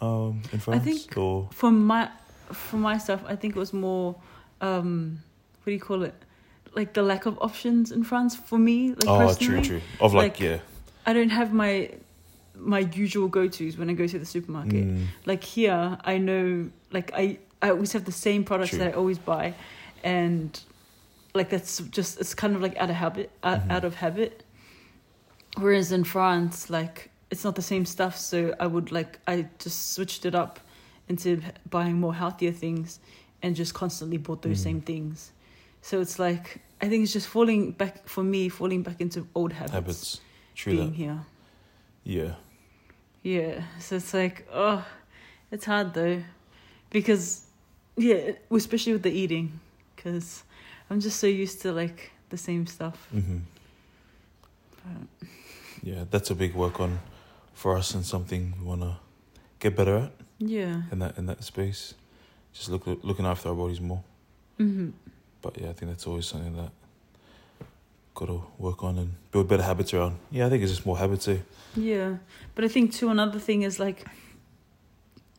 um, 0.00 0.42
in 0.52 0.60
France. 0.60 0.80
I 0.80 0.84
think- 0.84 1.16
or 1.18 1.48
For 1.52 1.70
my, 1.72 2.08
for 2.52 2.76
myself, 2.76 3.20
I 3.26 3.34
think 3.36 3.56
it 3.56 3.58
was 3.58 3.72
more, 3.72 4.14
um, 4.60 5.18
what 5.64 5.70
do 5.70 5.72
you 5.72 5.80
call 5.80 6.02
it? 6.04 6.14
Like 6.76 6.92
the 6.94 7.02
lack 7.02 7.26
of 7.26 7.36
options 7.40 7.90
in 7.90 8.04
France 8.04 8.36
for 8.36 8.58
me. 8.58 8.90
Like 8.90 9.08
oh, 9.08 9.18
personally. 9.18 9.62
true, 9.62 9.78
true. 9.80 9.80
Of 10.00 10.14
like, 10.14 10.34
like, 10.34 10.40
yeah. 10.40 10.58
I 11.04 11.12
don't 11.12 11.30
have 11.30 11.52
my 11.52 11.90
my 12.56 12.80
usual 12.80 13.28
go 13.28 13.48
tos 13.48 13.76
when 13.76 13.90
I 13.90 13.94
go 13.94 14.06
to 14.06 14.18
the 14.18 14.24
supermarket. 14.26 14.84
Mm. 14.86 15.06
like 15.26 15.42
here 15.42 15.98
i 16.04 16.18
know 16.18 16.70
like 16.92 17.10
i 17.14 17.38
i 17.60 17.70
always 17.70 17.92
have 17.92 18.04
the 18.04 18.12
same 18.12 18.44
products 18.44 18.70
True. 18.70 18.78
that 18.80 18.88
i 18.88 18.92
always 18.92 19.18
buy 19.18 19.54
and 20.04 20.60
like 21.34 21.50
that's 21.50 21.78
just 21.90 22.20
it's 22.20 22.34
kind 22.34 22.54
of 22.54 22.62
like 22.62 22.76
out 22.76 22.90
of 22.90 22.96
habit 22.96 23.30
out, 23.42 23.60
Mhm. 23.60 23.70
out 23.72 23.84
of 23.84 23.94
habit 23.96 24.44
whereas 25.58 25.92
in 25.92 26.04
france 26.04 26.70
like 26.70 27.10
it's 27.30 27.44
not 27.44 27.54
the 27.56 27.62
same 27.62 27.84
stuff 27.84 28.16
so 28.16 28.54
i 28.60 28.66
would 28.66 28.92
like 28.92 29.18
i 29.26 29.46
just 29.58 29.92
switched 29.94 30.24
it 30.26 30.34
up 30.34 30.60
into 31.08 31.40
buying 31.70 31.98
more 32.00 32.14
healthier 32.14 32.52
things 32.52 33.00
and 33.42 33.54
just 33.56 33.74
constantly 33.74 34.16
bought 34.16 34.42
those 34.42 34.60
Mm. 34.60 34.64
same 34.64 34.80
things 34.80 35.32
so 35.82 36.00
it's 36.00 36.18
like 36.18 36.60
i 36.80 36.88
think 36.88 37.02
it's 37.04 37.12
just 37.12 37.26
falling 37.28 37.72
back 37.72 38.08
for 38.08 38.22
me 38.24 38.48
falling 38.48 38.82
back 38.82 39.00
into 39.00 39.26
old 39.34 39.52
habits, 39.52 39.72
habits. 39.72 40.20
True 40.54 40.72
being 40.76 40.90
that. 40.90 40.96
here 40.96 41.18
Yeah. 42.04 42.34
Yeah, 43.24 43.62
so 43.80 43.96
it's 43.96 44.12
like, 44.14 44.46
oh, 44.52 44.84
it's 45.50 45.64
hard 45.64 45.94
though, 45.94 46.22
because, 46.90 47.46
yeah, 47.96 48.32
especially 48.50 48.92
with 48.92 49.02
the 49.02 49.10
eating, 49.10 49.58
because 49.96 50.44
I'm 50.90 51.00
just 51.00 51.18
so 51.18 51.26
used 51.26 51.62
to 51.62 51.72
like 51.72 52.12
the 52.28 52.36
same 52.36 52.66
stuff. 52.66 53.08
hmm 53.10 53.38
But, 54.84 55.28
Yeah, 55.82 56.04
that's 56.10 56.30
a 56.30 56.34
big 56.34 56.54
work 56.54 56.78
on 56.80 57.00
for 57.54 57.76
us 57.76 57.94
and 57.94 58.04
something 58.04 58.54
we 58.60 58.66
want 58.66 58.82
to 58.82 58.96
get 59.58 59.74
better 59.76 59.96
at 59.96 60.12
yeah. 60.38 60.82
in 60.92 60.98
that 60.98 61.18
in 61.18 61.26
that 61.26 61.42
space. 61.44 61.94
Just 62.52 62.68
look 62.68 62.84
looking 63.02 63.26
after 63.26 63.48
our 63.48 63.54
bodies 63.54 63.80
more. 63.80 64.02
hmm 64.58 64.90
But 65.42 65.58
yeah, 65.60 65.70
I 65.70 65.72
think 65.72 65.90
that's 65.90 66.06
always 66.06 66.26
something 66.26 66.56
that 66.56 66.70
got 68.14 68.26
to 68.26 68.42
work 68.58 68.84
on 68.84 68.98
and 68.98 69.14
build 69.32 69.48
better 69.48 69.62
habits 69.62 69.92
around. 69.92 70.16
Yeah, 70.30 70.46
I 70.46 70.50
think 70.50 70.62
it's 70.62 70.72
just 70.72 70.86
more 70.86 70.96
habits. 70.96 71.28
Eh? 71.28 71.38
Yeah, 71.76 72.16
but 72.54 72.64
I 72.64 72.68
think 72.68 72.92
too 72.92 73.08
another 73.08 73.38
thing 73.38 73.62
is 73.62 73.78
like, 73.78 74.06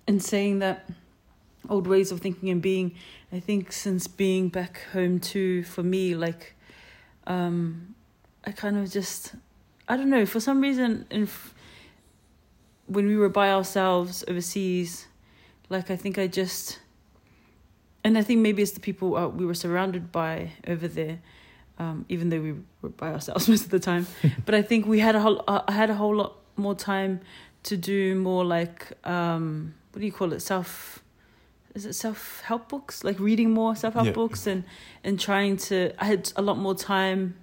in 0.07 0.19
saying 0.19 0.59
that, 0.59 0.89
old 1.69 1.87
ways 1.87 2.11
of 2.11 2.19
thinking 2.19 2.49
and 2.49 2.61
being. 2.61 2.93
I 3.31 3.39
think 3.39 3.71
since 3.71 4.07
being 4.07 4.49
back 4.49 4.83
home 4.93 5.19
too, 5.19 5.63
for 5.63 5.83
me, 5.83 6.15
like, 6.15 6.55
um, 7.27 7.95
I 8.45 8.51
kind 8.51 8.77
of 8.77 8.91
just, 8.91 9.33
I 9.87 9.97
don't 9.97 10.09
know, 10.09 10.25
for 10.25 10.39
some 10.39 10.61
reason, 10.61 11.07
in 11.09 11.27
when 12.87 13.07
we 13.07 13.15
were 13.15 13.29
by 13.29 13.49
ourselves 13.49 14.23
overseas, 14.27 15.07
like 15.69 15.89
I 15.89 15.95
think 15.95 16.19
I 16.19 16.27
just, 16.27 16.79
and 18.03 18.17
I 18.17 18.21
think 18.21 18.41
maybe 18.41 18.61
it's 18.61 18.73
the 18.73 18.79
people 18.79 19.15
uh, 19.17 19.27
we 19.27 19.45
were 19.45 19.55
surrounded 19.55 20.11
by 20.11 20.51
over 20.67 20.87
there. 20.87 21.19
Um, 21.77 22.05
even 22.07 22.29
though 22.29 22.39
we 22.39 22.53
were 22.81 22.89
by 22.89 23.11
ourselves 23.11 23.47
most 23.53 23.65
of 23.65 23.69
the 23.71 23.79
time, 23.79 24.07
but 24.45 24.55
I 24.55 24.61
think 24.61 24.85
we 24.85 24.99
had 24.99 25.15
a 25.15 25.19
whole 25.19 25.43
uh, 25.47 25.61
I 25.67 25.73
had 25.73 25.89
a 25.89 25.95
whole 25.95 26.15
lot 26.15 26.35
more 26.55 26.75
time 26.75 27.19
to 27.63 27.75
do 27.75 28.15
more 28.15 28.45
like 28.45 28.93
um 29.03 29.73
what 29.91 29.99
do 29.99 30.05
you 30.05 30.11
call 30.13 30.31
it? 30.33 30.39
Self 30.41 31.01
is 31.73 31.85
it 31.85 31.93
self 31.93 32.39
help 32.45 32.69
books? 32.69 33.03
Like 33.03 33.19
reading 33.19 33.51
more 33.51 33.75
self 33.75 33.93
help 33.95 34.05
Yeah. 34.05 34.13
books 34.13 34.47
and 34.47 34.63
and 35.03 35.19
trying 35.19 35.57
to 35.67 35.91
I 35.99 36.05
had 36.05 36.31
a 36.37 36.41
lot 36.41 36.57
more 36.57 36.75
time 36.75 37.35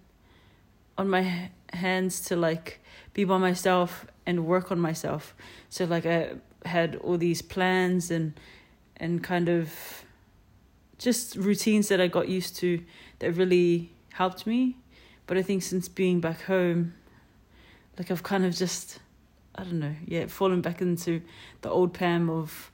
on 0.97 1.09
my 1.11 1.51
hands 1.75 2.21
to 2.29 2.37
like 2.37 2.81
be 3.15 3.25
by 3.25 3.37
myself 3.39 4.07
and 4.27 4.47
work 4.47 4.71
on 4.73 4.79
myself. 4.81 5.35
So 5.69 5.85
like 5.85 6.07
I 6.07 6.37
had 6.65 6.97
all 6.97 7.19
these 7.19 7.43
plans 7.43 8.11
and 8.11 8.33
and 8.97 9.23
kind 9.23 9.49
of 9.51 10.05
just 10.99 11.37
routines 11.37 11.89
that 11.89 12.01
I 12.01 12.07
got 12.07 12.29
used 12.29 12.57
to 12.57 12.81
that 13.19 13.33
really 13.33 13.91
helped 14.13 14.47
me 14.47 14.77
but 15.27 15.37
I 15.37 15.43
think 15.43 15.63
since 15.63 15.89
being 15.89 16.21
back 16.21 16.43
home 16.43 16.95
like 17.99 18.11
I've 18.11 18.23
kind 18.23 18.45
of 18.45 18.55
just 18.55 18.99
I 19.55 19.65
don't 19.65 19.81
know, 19.81 19.95
yeah, 20.07 20.27
fallen 20.29 20.63
back 20.63 20.81
into 20.81 21.21
the 21.61 21.69
old 21.69 21.93
Pam 21.93 22.31
of 22.31 22.71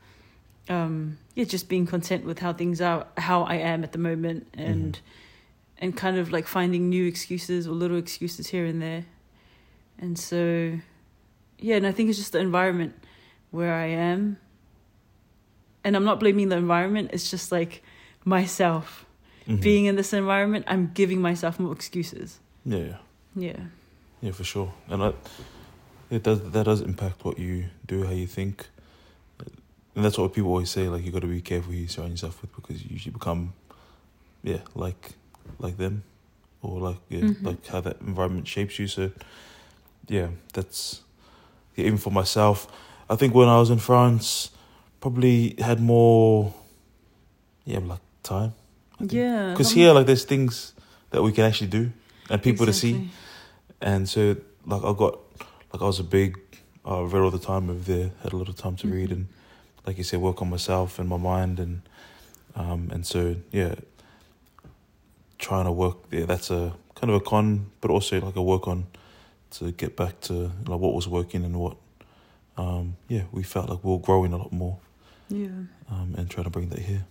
um 0.68 1.18
yeah, 1.34 1.44
just 1.44 1.68
being 1.68 1.86
content 1.86 2.24
with 2.24 2.38
how 2.38 2.52
things 2.52 2.80
are 2.80 3.06
how 3.16 3.42
I 3.42 3.56
am 3.56 3.82
at 3.82 3.92
the 3.92 3.98
moment 3.98 4.46
and 4.54 4.94
Mhm. 4.94 5.00
and 5.80 5.96
kind 5.96 6.18
of 6.18 6.30
like 6.30 6.46
finding 6.46 6.88
new 6.88 7.04
excuses 7.06 7.66
or 7.66 7.72
little 7.72 7.96
excuses 7.98 8.48
here 8.48 8.64
and 8.64 8.80
there. 8.80 9.04
And 9.98 10.18
so 10.18 10.78
yeah, 11.58 11.76
and 11.76 11.86
I 11.86 11.92
think 11.92 12.08
it's 12.10 12.18
just 12.18 12.32
the 12.32 12.38
environment 12.38 12.94
where 13.50 13.74
I 13.74 13.86
am. 13.86 14.38
And 15.82 15.96
I'm 15.96 16.04
not 16.04 16.20
blaming 16.20 16.48
the 16.48 16.56
environment, 16.56 17.10
it's 17.12 17.30
just 17.30 17.50
like 17.50 17.82
myself. 18.24 19.04
Mhm. 19.48 19.60
being 19.60 19.86
in 19.86 19.96
this 19.96 20.12
environment, 20.12 20.64
I'm 20.68 20.90
giving 20.94 21.20
myself 21.22 21.58
more 21.58 21.72
excuses. 21.72 22.38
Yeah, 22.64 22.78
yeah, 22.78 22.96
Yeah. 23.34 23.60
yeah, 24.20 24.32
for 24.32 24.44
sure. 24.44 24.72
And 24.88 25.02
I, 25.02 25.12
it 26.10 26.22
does 26.22 26.40
that 26.52 26.64
does 26.64 26.80
impact 26.82 27.24
what 27.24 27.38
you 27.38 27.64
do, 27.86 28.04
how 28.04 28.12
you 28.12 28.26
think, 28.26 28.68
and 29.94 30.04
that's 30.04 30.18
what 30.18 30.32
people 30.34 30.50
always 30.50 30.70
say. 30.70 30.88
Like 30.88 31.04
you 31.04 31.10
got 31.12 31.22
to 31.22 31.26
be 31.28 31.40
careful 31.40 31.72
who 31.72 31.78
you 31.78 31.88
surround 31.88 32.12
yourself 32.12 32.40
with 32.42 32.54
because 32.54 32.82
you 32.84 32.90
usually 32.92 33.12
become, 33.12 33.52
yeah, 34.42 34.60
like 34.74 35.12
like 35.58 35.76
them, 35.78 36.02
or 36.62 36.80
like 36.80 36.98
yeah, 37.08 37.22
Mhm. 37.22 37.44
like 37.46 37.66
how 37.66 37.80
that 37.80 38.00
environment 38.00 38.46
shapes 38.46 38.78
you. 38.78 38.86
So, 38.86 39.10
yeah, 40.08 40.28
that's 40.52 41.02
yeah, 41.76 41.86
even 41.86 41.98
for 41.98 42.10
myself. 42.12 42.66
I 43.10 43.16
think 43.16 43.34
when 43.34 43.48
I 43.48 43.58
was 43.58 43.70
in 43.70 43.78
France, 43.78 44.50
probably 45.00 45.54
had 45.58 45.80
more, 45.80 46.52
yeah, 47.64 47.78
like 47.78 48.00
time. 48.22 48.52
I. 49.00 49.04
Yeah. 49.08 49.50
Because 49.52 49.70
here, 49.72 49.92
like, 49.92 50.06
there's 50.06 50.24
things 50.24 50.72
that 51.10 51.22
we 51.22 51.32
can 51.32 51.44
actually 51.44 51.68
do 51.68 51.92
and 52.30 52.42
people 52.42 52.66
to 52.66 52.72
see. 52.72 53.10
And 53.80 54.08
so, 54.08 54.36
like, 54.66 54.82
I 54.82 54.92
got, 54.92 55.18
like, 55.72 55.82
I 55.82 55.84
was 55.84 56.00
a 56.00 56.04
big, 56.04 56.38
uh, 56.86 57.04
read 57.04 57.22
all 57.22 57.30
the 57.30 57.38
time 57.38 57.70
over 57.70 57.80
there, 57.92 58.10
had 58.22 58.32
a 58.32 58.36
lot 58.36 58.48
of 58.48 58.56
time 58.56 58.76
to 58.76 58.88
read 58.88 59.10
Mhm. 59.10 59.12
and, 59.12 59.28
like 59.86 59.98
you 59.98 60.04
said, 60.04 60.20
work 60.20 60.42
on 60.42 60.50
myself 60.50 60.98
and 60.98 61.08
my 61.08 61.16
mind. 61.16 61.58
And, 61.60 61.82
um, 62.56 62.90
and 62.92 63.06
so, 63.06 63.36
yeah, 63.52 63.74
trying 65.38 65.64
to 65.66 65.72
work 65.72 66.10
there, 66.10 66.26
that's 66.26 66.50
a 66.50 66.74
kind 66.94 67.10
of 67.10 67.16
a 67.16 67.20
con, 67.24 67.70
but 67.80 67.90
also 67.90 68.20
like 68.20 68.34
a 68.36 68.42
work 68.42 68.66
on 68.66 68.86
to 69.50 69.70
get 69.72 69.96
back 69.96 70.20
to 70.20 70.50
like 70.66 70.80
what 70.80 70.92
was 70.94 71.06
working 71.06 71.44
and 71.44 71.56
what, 71.60 71.76
um, 72.56 72.96
yeah, 73.08 73.22
we 73.30 73.42
felt 73.44 73.70
like 73.70 73.82
we 73.84 73.92
were 73.92 73.98
growing 74.00 74.32
a 74.32 74.36
lot 74.36 74.52
more, 74.52 74.78
Yeah. 75.28 75.46
um, 75.90 76.14
and 76.18 76.28
trying 76.28 76.44
to 76.44 76.50
bring 76.50 76.68
that 76.70 76.80
here. 76.80 77.06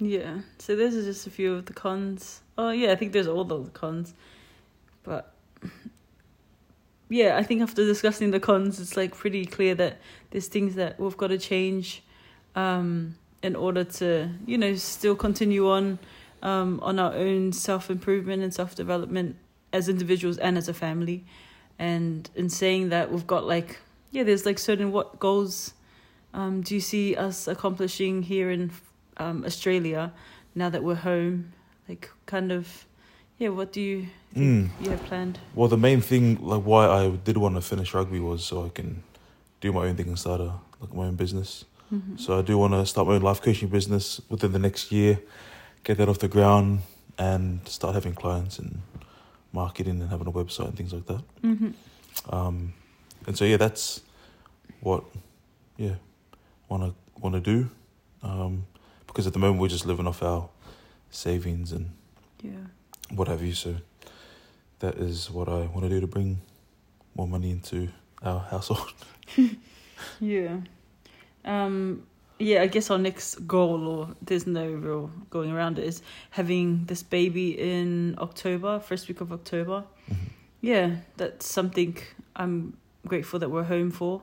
Yeah. 0.00 0.38
So 0.58 0.76
this 0.76 0.94
is 0.94 1.06
just 1.06 1.26
a 1.26 1.30
few 1.30 1.54
of 1.54 1.66
the 1.66 1.72
cons. 1.72 2.40
Oh 2.56 2.70
yeah, 2.70 2.92
I 2.92 2.96
think 2.96 3.12
there's 3.12 3.26
all 3.26 3.44
the 3.44 3.64
cons. 3.70 4.14
But 5.02 5.32
yeah, 7.08 7.36
I 7.36 7.42
think 7.42 7.62
after 7.62 7.84
discussing 7.84 8.30
the 8.30 8.40
cons, 8.40 8.80
it's 8.80 8.96
like 8.96 9.14
pretty 9.14 9.44
clear 9.44 9.74
that 9.74 9.98
there's 10.30 10.46
things 10.46 10.76
that 10.76 11.00
we've 11.00 11.16
got 11.16 11.28
to 11.28 11.38
change 11.38 12.02
um, 12.54 13.16
in 13.42 13.56
order 13.56 13.84
to, 13.84 14.30
you 14.46 14.58
know, 14.58 14.74
still 14.76 15.16
continue 15.16 15.70
on 15.70 15.98
um, 16.42 16.78
on 16.82 17.00
our 17.00 17.12
own 17.14 17.52
self 17.52 17.90
improvement 17.90 18.42
and 18.42 18.54
self 18.54 18.76
development 18.76 19.36
as 19.72 19.88
individuals 19.88 20.38
and 20.38 20.56
as 20.56 20.68
a 20.68 20.74
family. 20.74 21.24
And 21.78 22.28
in 22.34 22.48
saying 22.48 22.88
that, 22.90 23.10
we've 23.10 23.26
got 23.26 23.46
like, 23.46 23.78
yeah, 24.12 24.22
there's 24.22 24.46
like 24.46 24.58
certain 24.58 24.92
what 24.92 25.18
goals 25.18 25.74
um, 26.34 26.60
do 26.62 26.74
you 26.74 26.80
see 26.80 27.16
us 27.16 27.48
accomplishing 27.48 28.22
here 28.22 28.50
in 28.50 28.70
um, 29.18 29.44
Australia 29.44 30.12
now 30.54 30.68
that 30.70 30.82
we're 30.82 30.94
home? 30.94 31.52
Like, 31.88 32.10
kind 32.26 32.52
of, 32.52 32.86
yeah, 33.38 33.48
what 33.48 33.72
do 33.72 33.80
you 33.80 34.06
think 34.34 34.70
Mm. 34.70 34.84
you 34.84 34.90
have 34.90 35.02
planned? 35.06 35.38
Well, 35.54 35.68
the 35.68 35.76
main 35.78 36.00
thing, 36.02 36.36
like 36.44 36.62
why 36.62 36.86
I 36.86 37.08
did 37.24 37.36
want 37.38 37.54
to 37.54 37.60
finish 37.62 37.94
rugby, 37.94 38.20
was 38.20 38.44
so 38.44 38.66
I 38.66 38.68
can 38.68 39.02
do 39.60 39.72
my 39.72 39.86
own 39.86 39.96
thing 39.96 40.08
and 40.08 40.18
start 40.18 40.40
a 40.40 40.52
like 40.80 40.94
my 40.94 41.06
own 41.06 41.16
business. 41.16 41.64
Mhm. 41.92 42.20
So 42.20 42.38
I 42.38 42.42
do 42.42 42.58
want 42.58 42.72
to 42.74 42.84
start 42.86 43.08
my 43.08 43.14
own 43.14 43.22
life 43.22 43.40
coaching 43.42 43.68
business 43.70 44.20
within 44.28 44.52
the 44.52 44.58
next 44.58 44.92
year, 44.92 45.18
get 45.82 45.96
that 45.98 46.08
off 46.08 46.18
the 46.18 46.28
ground, 46.28 46.80
and 47.18 47.66
start 47.66 47.94
having 47.94 48.14
clients 48.14 48.58
and 48.58 48.82
marketing 49.52 50.00
and 50.02 50.10
having 50.10 50.26
a 50.28 50.32
website 50.32 50.68
and 50.68 50.76
things 50.76 50.92
like 50.92 51.06
that. 51.06 51.22
Mhm. 51.42 51.72
Um, 52.30 52.74
and 53.26 53.36
so 53.36 53.44
yeah, 53.44 53.56
that's 53.56 54.02
what 54.80 55.02
yeah 55.78 55.94
want 56.68 56.82
to 56.84 56.94
want 57.20 57.34
to 57.34 57.40
do, 57.40 57.70
um, 58.22 58.66
because 59.18 59.26
at 59.26 59.32
the 59.32 59.38
moment 59.40 59.60
we're 59.60 59.66
just 59.66 59.84
living 59.84 60.06
off 60.06 60.22
our 60.22 60.48
savings 61.10 61.72
and 61.72 61.90
Yeah. 62.40 62.68
what 63.10 63.26
have 63.26 63.42
you. 63.42 63.52
So 63.52 63.78
that 64.78 64.94
is 64.94 65.28
what 65.28 65.48
I 65.48 65.66
want 65.66 65.80
to 65.82 65.88
do 65.88 65.98
to 66.00 66.06
bring 66.06 66.40
more 67.16 67.26
money 67.26 67.50
into 67.50 67.88
our 68.22 68.38
household. 68.38 68.92
Yeah. 70.20 70.58
Um, 71.44 72.04
yeah, 72.38 72.62
I 72.62 72.68
guess 72.68 72.88
our 72.92 72.98
next 72.98 73.44
goal, 73.48 73.88
or 73.88 74.14
there's 74.22 74.46
no 74.46 74.70
real 74.70 75.10
going 75.30 75.50
around 75.50 75.80
it, 75.80 75.84
is 75.86 76.02
having 76.30 76.84
this 76.84 77.02
baby 77.02 77.58
in 77.58 78.14
October, 78.18 78.78
first 78.78 79.08
week 79.08 79.20
of 79.20 79.32
October. 79.32 79.82
Mhm. 80.08 80.16
Yeah, 80.60 80.96
that's 81.16 81.50
something 81.52 81.96
I'm 82.36 82.76
grateful 83.08 83.40
that 83.40 83.50
we're 83.50 83.64
home 83.64 83.90
for. 83.90 84.22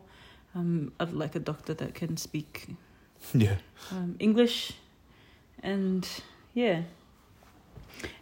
Um, 0.55 0.93
I'd 0.97 1.11
like 1.11 1.35
a 1.35 1.39
doctor 1.41 1.73
that 1.73 1.93
can 1.93 2.15
speak 2.15 2.67
yeah. 3.33 3.57
um, 3.91 4.15
English, 4.19 4.71
and 5.65 6.07
yeah. 6.53 6.83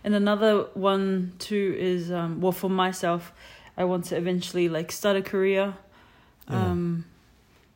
And 0.03 0.15
another 0.15 0.67
one 0.73 1.33
too 1.39 1.75
is 1.77 2.11
um, 2.11 2.41
well 2.41 2.51
for 2.51 2.69
myself, 2.69 3.33
I 3.77 3.83
want 3.83 4.05
to 4.05 4.17
eventually 4.17 4.69
like 4.69 4.91
start 4.91 5.17
a 5.17 5.21
career. 5.21 5.75
Yeah. 6.49 6.65
Um, 6.65 7.05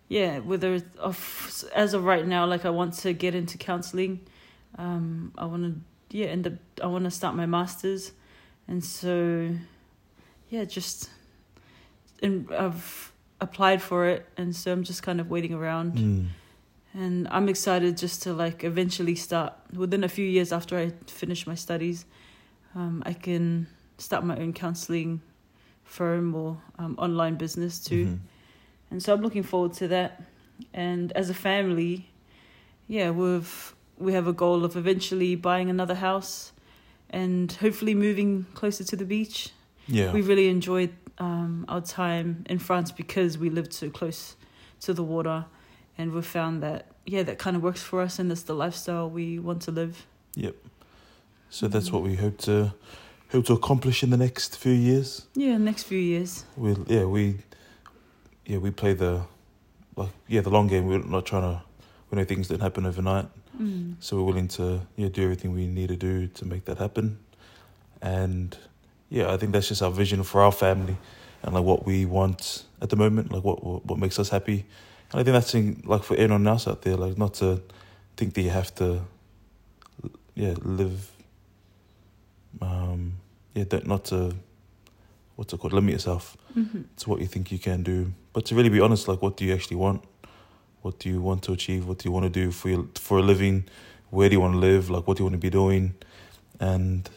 yeah, 0.09 0.39
whether 0.39 0.81
of 0.97 1.65
as 1.75 1.93
of 1.93 2.05
right 2.05 2.25
now, 2.25 2.45
like 2.45 2.65
I 2.65 2.69
want 2.69 2.93
to 2.95 3.13
get 3.13 3.35
into 3.35 3.57
counseling. 3.57 4.21
Um, 4.77 5.33
I 5.37 5.45
want 5.45 5.63
to 5.63 6.17
yeah 6.17 6.27
end 6.27 6.47
up. 6.47 6.53
I 6.81 6.87
want 6.87 7.03
to 7.03 7.11
start 7.11 7.35
my 7.35 7.45
masters, 7.45 8.13
and 8.67 8.83
so 8.83 9.49
yeah, 10.49 10.63
just 10.63 11.09
and 12.23 12.49
I've 12.53 13.11
applied 13.41 13.81
for 13.81 14.07
it, 14.07 14.25
and 14.37 14.55
so 14.55 14.71
I'm 14.71 14.83
just 14.83 15.03
kind 15.03 15.19
of 15.19 15.29
waiting 15.29 15.53
around 15.53 15.95
Mm. 15.95 16.27
And 16.93 17.27
I'm 17.29 17.49
excited 17.49 17.97
just 17.97 18.23
to 18.23 18.33
like 18.33 18.63
eventually 18.63 19.15
start 19.15 19.53
within 19.73 20.03
a 20.03 20.09
few 20.09 20.25
years 20.25 20.51
after 20.51 20.77
I 20.77 20.91
finish 21.07 21.45
my 21.47 21.55
studies. 21.55 22.05
Um, 22.75 23.03
I 23.05 23.13
can 23.13 23.67
start 23.97 24.23
my 24.23 24.37
own 24.37 24.53
counseling 24.53 25.21
firm 25.83 26.35
or 26.35 26.57
um, 26.77 26.95
online 26.99 27.35
business 27.35 27.79
too, 27.79 28.05
Mhm. 28.05 28.19
and 28.91 29.03
so 29.03 29.13
I'm 29.13 29.21
looking 29.21 29.43
forward 29.43 29.73
to 29.73 29.87
that. 29.89 30.21
And 30.73 31.11
as 31.13 31.29
a 31.29 31.33
family, 31.33 32.09
yeah, 32.87 33.11
we've 33.11 33.73
we 33.99 34.13
have 34.13 34.27
a 34.27 34.33
goal 34.33 34.63
of 34.63 34.75
eventually 34.75 35.35
buying 35.35 35.69
another 35.69 35.95
house, 35.95 36.51
and 37.09 37.51
hopefully 37.53 37.95
moving 37.95 38.45
closer 38.53 38.83
to 38.83 38.95
the 38.95 39.05
beach. 39.05 39.49
Yeah. 39.87 40.11
We 40.13 40.21
really 40.21 40.49
enjoyed 40.49 40.91
um, 41.19 41.65
our 41.67 41.81
time 41.81 42.43
in 42.47 42.59
France 42.59 42.91
because 42.91 43.37
we 43.39 43.49
lived 43.49 43.73
so 43.73 43.89
close 43.89 44.35
to 44.81 44.93
the 44.93 45.03
water, 45.03 45.45
and 45.97 46.11
we've 46.13 46.25
found 46.25 46.61
that 46.63 46.85
yeah, 47.05 47.23
that 47.23 47.37
kind 47.37 47.55
of 47.55 47.63
works 47.63 47.81
for 47.81 48.01
us, 48.01 48.19
and 48.19 48.31
it's 48.31 48.43
the 48.43 48.53
lifestyle 48.53 49.09
we 49.09 49.39
want 49.39 49.61
to 49.63 49.71
live. 49.71 50.05
Yep. 50.35 50.55
So 51.49 51.67
that's 51.67 51.91
what 51.91 52.03
we 52.03 52.15
hope 52.15 52.37
to 52.39 52.73
hope 53.31 53.45
to 53.45 53.53
accomplish 53.53 54.03
in 54.03 54.09
the 54.09 54.17
next 54.17 54.57
few 54.57 54.73
years. 54.73 55.25
Yeah, 55.35 55.57
next 55.57 55.83
few 55.83 55.99
years. 55.99 56.45
We 56.57 56.75
yeah 56.87 57.05
we 57.05 57.37
yeah 58.45 58.57
we 58.57 58.71
play 58.71 58.93
the 58.93 59.21
like 59.95 60.09
yeah 60.27 60.41
the 60.41 60.49
long 60.49 60.67
game. 60.67 60.85
We're 60.87 60.99
not 60.99 61.25
trying 61.25 61.43
to 61.43 61.61
we 62.11 62.17
know 62.17 62.25
things 62.25 62.47
don't 62.47 62.61
happen 62.61 62.85
overnight, 62.85 63.27
Mm. 63.59 63.95
so 63.99 64.17
we're 64.17 64.23
willing 64.23 64.47
to 64.49 64.81
yeah 64.97 65.07
do 65.09 65.23
everything 65.23 65.51
we 65.53 65.65
need 65.65 65.87
to 65.89 65.95
do 65.95 66.27
to 66.27 66.45
make 66.45 66.65
that 66.65 66.77
happen. 66.77 67.17
And 68.01 68.55
yeah, 69.09 69.31
I 69.33 69.37
think 69.37 69.51
that's 69.53 69.69
just 69.69 69.81
our 69.81 69.89
vision 69.91 70.23
for 70.23 70.41
our 70.41 70.51
family 70.51 70.97
and 71.43 71.53
like 71.55 71.63
what 71.63 71.85
we 71.85 72.05
want 72.05 72.65
at 72.81 72.89
the 72.89 72.95
moment, 72.95 73.31
like 73.31 73.43
what 73.43 73.63
what, 73.63 73.85
what 73.85 73.97
makes 73.99 74.19
us 74.19 74.29
happy. 74.29 74.65
And 75.11 75.21
I 75.21 75.23
think 75.23 75.33
that's 75.33 75.53
in, 75.55 75.81
like 75.85 76.03
for 76.03 76.15
anyone 76.15 76.45
else 76.47 76.67
out 76.67 76.81
there, 76.81 76.95
like 76.97 77.17
not 77.17 77.33
to 77.35 77.61
think 78.17 78.33
that 78.33 78.41
you 78.41 78.49
have 78.49 78.73
to 78.75 79.01
yeah 80.35 80.53
live 80.61 81.11
um 82.61 83.13
yeah 83.55 83.63
don't, 83.63 83.87
not 83.87 84.05
to 84.05 84.33
what's 85.35 85.53
it 85.53 85.59
called 85.59 85.73
limit 85.73 85.93
yourself 85.93 86.37
hmm 86.53 86.81
to 86.97 87.09
what 87.09 87.19
you 87.19 87.27
think 87.27 87.51
you 87.51 87.59
can 87.59 87.83
do, 87.83 88.11
but 88.33 88.45
to 88.45 88.55
really 88.55 88.69
be 88.69 88.79
honest, 88.81 89.07
like 89.07 89.21
what 89.21 89.37
do 89.37 89.45
you 89.45 89.53
actually 89.53 89.77
want? 89.77 90.03
What 90.81 90.99
do 90.99 91.09
you 91.09 91.21
want 91.21 91.43
to 91.43 91.53
achieve? 91.53 91.87
What 91.87 91.99
do 91.99 92.07
you 92.07 92.11
want 92.13 92.23
to 92.25 92.29
do 92.29 92.51
for 92.51 92.69
your, 92.69 92.87
for 92.95 93.17
a 93.19 93.21
living? 93.21 93.65
Where 94.09 94.29
do 94.29 94.35
you 94.35 94.41
want 94.41 94.53
to 94.53 94.59
live? 94.59 94.89
Like 94.89 95.07
what 95.07 95.17
do 95.17 95.21
you 95.21 95.25
want 95.25 95.33
to 95.35 95.39
be 95.39 95.49
doing? 95.49 95.93
And 96.59 97.09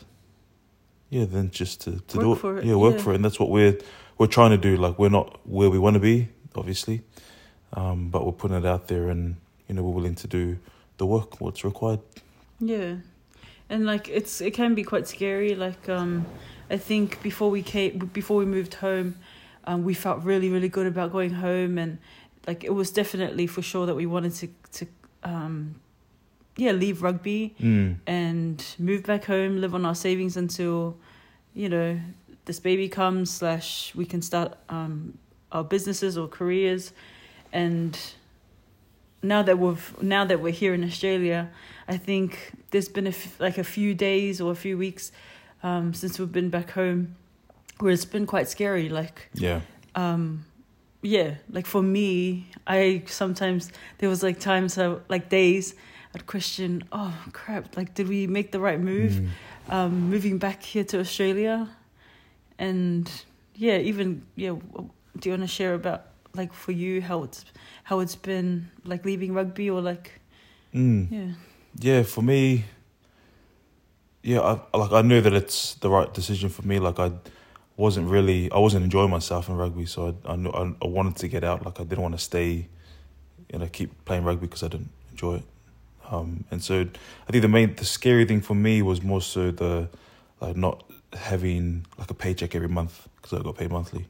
yeah, 1.08 1.24
then 1.24 1.50
just 1.50 1.80
to, 1.82 2.00
to 2.08 2.18
do 2.18 2.32
it. 2.32 2.36
for 2.36 2.58
it, 2.58 2.64
Yeah, 2.64 2.74
work 2.76 2.96
yeah. 2.96 3.02
for 3.02 3.12
it. 3.12 3.16
And 3.16 3.24
that's 3.24 3.38
what 3.40 3.48
we're 3.50 3.78
we're 4.18 4.26
trying 4.26 4.50
to 4.50 4.58
do. 4.58 4.76
Like 4.76 4.98
we're 4.98 5.08
not 5.08 5.40
where 5.46 5.70
we 5.70 5.78
want 5.78 5.94
to 5.94 6.00
be, 6.00 6.28
obviously, 6.54 7.02
um, 7.74 8.08
but 8.10 8.24
we're 8.24 8.32
putting 8.32 8.56
it 8.56 8.66
out 8.66 8.88
there, 8.88 9.08
and 9.08 9.36
you 9.68 9.74
know 9.74 9.82
we're 9.82 9.94
willing 9.94 10.14
to 10.16 10.26
do 10.26 10.58
the 10.98 11.06
work, 11.06 11.40
what's 11.40 11.64
required. 11.64 12.00
Yeah, 12.58 12.96
and 13.68 13.86
like 13.86 14.08
it's 14.08 14.40
it 14.40 14.52
can 14.54 14.74
be 14.74 14.82
quite 14.84 15.06
scary. 15.08 15.54
Like 15.54 15.88
um, 15.88 16.26
I 16.70 16.76
think 16.76 17.22
before 17.22 17.50
we 17.50 17.62
came 17.62 17.98
before 18.12 18.36
we 18.38 18.44
moved 18.44 18.74
home, 18.74 19.16
um, 19.64 19.84
we 19.84 19.94
felt 19.94 20.22
really 20.24 20.48
really 20.48 20.68
good 20.68 20.86
about 20.86 21.12
going 21.12 21.34
home, 21.34 21.78
and 21.78 21.98
like 22.46 22.64
it 22.64 22.74
was 22.74 22.90
definitely 22.90 23.46
for 23.46 23.62
sure 23.62 23.86
that 23.86 23.94
we 23.94 24.06
wanted 24.06 24.34
to 24.34 24.48
to 24.72 24.86
um, 25.22 25.74
yeah 26.56 26.72
leave 26.72 27.02
rugby 27.02 27.54
Mm. 27.60 27.96
and 28.06 28.64
move 28.78 29.04
back 29.04 29.24
home, 29.24 29.60
live 29.60 29.74
on 29.74 29.84
our 29.86 29.94
savings 29.94 30.36
until, 30.36 30.96
you 31.54 31.68
know, 31.68 31.98
this 32.44 32.60
baby 32.60 32.88
comes 32.88 33.30
slash 33.30 33.94
we 33.94 34.04
can 34.04 34.20
start 34.22 34.54
um 34.68 35.14
our 35.52 35.64
businesses 35.64 36.16
or 36.18 36.28
careers, 36.28 36.92
and 37.52 37.98
now 39.22 39.42
that 39.42 39.58
we've 39.58 40.02
now 40.02 40.24
that 40.24 40.40
we're 40.40 40.52
here 40.52 40.74
in 40.74 40.82
Australia, 40.84 41.50
I 41.88 41.96
think 41.96 42.52
there's 42.70 42.88
been 42.88 43.06
a 43.06 43.10
f- 43.10 43.38
like 43.40 43.58
a 43.58 43.64
few 43.64 43.94
days 43.94 44.40
or 44.40 44.52
a 44.52 44.56
few 44.56 44.78
weeks 44.78 45.12
um, 45.62 45.92
since 45.94 46.18
we've 46.18 46.32
been 46.32 46.48
back 46.50 46.70
home, 46.70 47.16
where 47.80 47.92
it's 47.92 48.04
been 48.06 48.26
quite 48.26 48.48
scary. 48.48 48.88
Like 48.88 49.28
Yeah. 49.34 49.60
um 49.94 50.44
yeah 51.02 51.36
like 51.50 51.64
for 51.66 51.82
me 51.82 52.46
i 52.66 53.02
sometimes 53.06 53.72
there 53.98 54.08
was 54.10 54.22
like 54.22 54.38
times 54.38 54.76
I, 54.76 54.96
like 55.08 55.30
days 55.30 55.74
i'd 56.14 56.26
question 56.26 56.84
oh 56.92 57.14
crap 57.32 57.74
like 57.74 57.94
did 57.94 58.06
we 58.06 58.26
make 58.26 58.52
the 58.52 58.60
right 58.60 58.78
move 58.78 59.12
Mm. 59.12 59.28
um 59.70 60.10
moving 60.10 60.36
back 60.36 60.62
here 60.62 60.84
to 60.84 61.00
australia 61.00 61.70
and 62.58 63.10
yeah 63.54 63.78
even 63.78 64.22
yeah 64.36 64.50
do 65.18 65.28
you 65.28 65.30
want 65.30 65.42
to 65.42 65.46
share 65.48 65.72
about 65.72 66.02
like 66.34 66.52
for 66.52 66.72
you 66.72 67.00
how 67.02 67.22
it's 67.24 67.44
how 67.84 68.00
it's 68.00 68.16
been 68.16 68.70
like 68.84 69.04
leaving 69.04 69.32
rugby 69.34 69.68
or 69.70 69.80
like 69.80 70.12
Mm. 70.74 71.08
yeah 71.10 71.32
Yeah, 71.80 72.02
for 72.04 72.22
me, 72.22 72.64
yeah, 74.22 74.40
I 74.72 74.76
like 74.76 74.92
I 74.92 75.02
knew 75.02 75.20
that 75.20 75.32
it's 75.32 75.74
the 75.74 75.88
right 75.90 76.12
decision 76.14 76.48
for 76.48 76.62
me. 76.62 76.78
Like 76.78 76.98
I 76.98 77.10
wasn't 77.76 78.08
really, 78.08 78.50
I 78.52 78.58
wasn't 78.58 78.84
enjoying 78.84 79.10
myself 79.10 79.48
in 79.48 79.56
rugby, 79.56 79.86
so 79.86 80.14
I 80.24 80.32
I, 80.32 80.36
knew, 80.36 80.50
I, 80.50 80.72
I 80.82 80.86
wanted 80.86 81.16
to 81.16 81.28
get 81.28 81.42
out. 81.42 81.64
Like 81.64 81.80
I 81.80 81.84
didn't 81.84 82.02
want 82.02 82.14
to 82.14 82.20
stay, 82.22 82.68
you 83.52 83.58
know, 83.58 83.66
keep 83.66 84.04
playing 84.04 84.24
rugby 84.24 84.46
because 84.46 84.62
I 84.62 84.68
didn't 84.68 84.90
enjoy 85.10 85.36
it. 85.36 85.44
Um, 86.10 86.44
and 86.50 86.62
so 86.62 86.86
I 87.28 87.32
think 87.32 87.42
the 87.42 87.48
main, 87.48 87.74
the 87.74 87.84
scary 87.84 88.24
thing 88.24 88.40
for 88.40 88.54
me 88.54 88.82
was 88.82 89.02
more 89.02 89.22
so 89.22 89.50
the 89.50 89.88
like 90.40 90.56
not 90.56 90.84
having 91.12 91.86
like 91.98 92.10
a 92.10 92.14
paycheck 92.14 92.54
every 92.54 92.68
month 92.68 93.08
because 93.16 93.38
I 93.38 93.42
got 93.42 93.56
paid 93.56 93.70
monthly, 93.70 94.06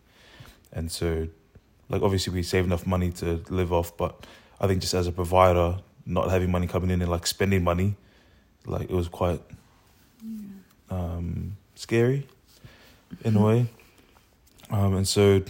and 0.73 0.91
so 0.91 1.29
like 1.91 2.03
obviously 2.03 2.33
we 2.33 2.43
save 2.43 2.65
enough 2.65 2.87
money 2.87 3.11
to 3.11 3.43
live 3.51 3.73
off, 3.73 3.97
but 3.97 4.25
I 4.61 4.67
think 4.67 4.81
just 4.81 4.95
as 4.95 5.07
a 5.07 5.13
provider, 5.13 5.79
not 6.07 6.31
having 6.31 6.51
money 6.51 6.67
coming 6.67 6.91
in 6.91 7.03
and 7.03 7.11
like 7.11 7.27
spending 7.27 7.63
money, 7.63 7.97
like 8.65 8.83
it 8.83 8.95
was 8.95 9.09
quite 9.09 9.43
um, 10.89 11.57
scary 11.75 12.27
in 13.25 13.37
a 13.37 13.45
way. 13.45 13.67
Um, 14.73 14.95
and 14.95 15.09
so, 15.09 15.43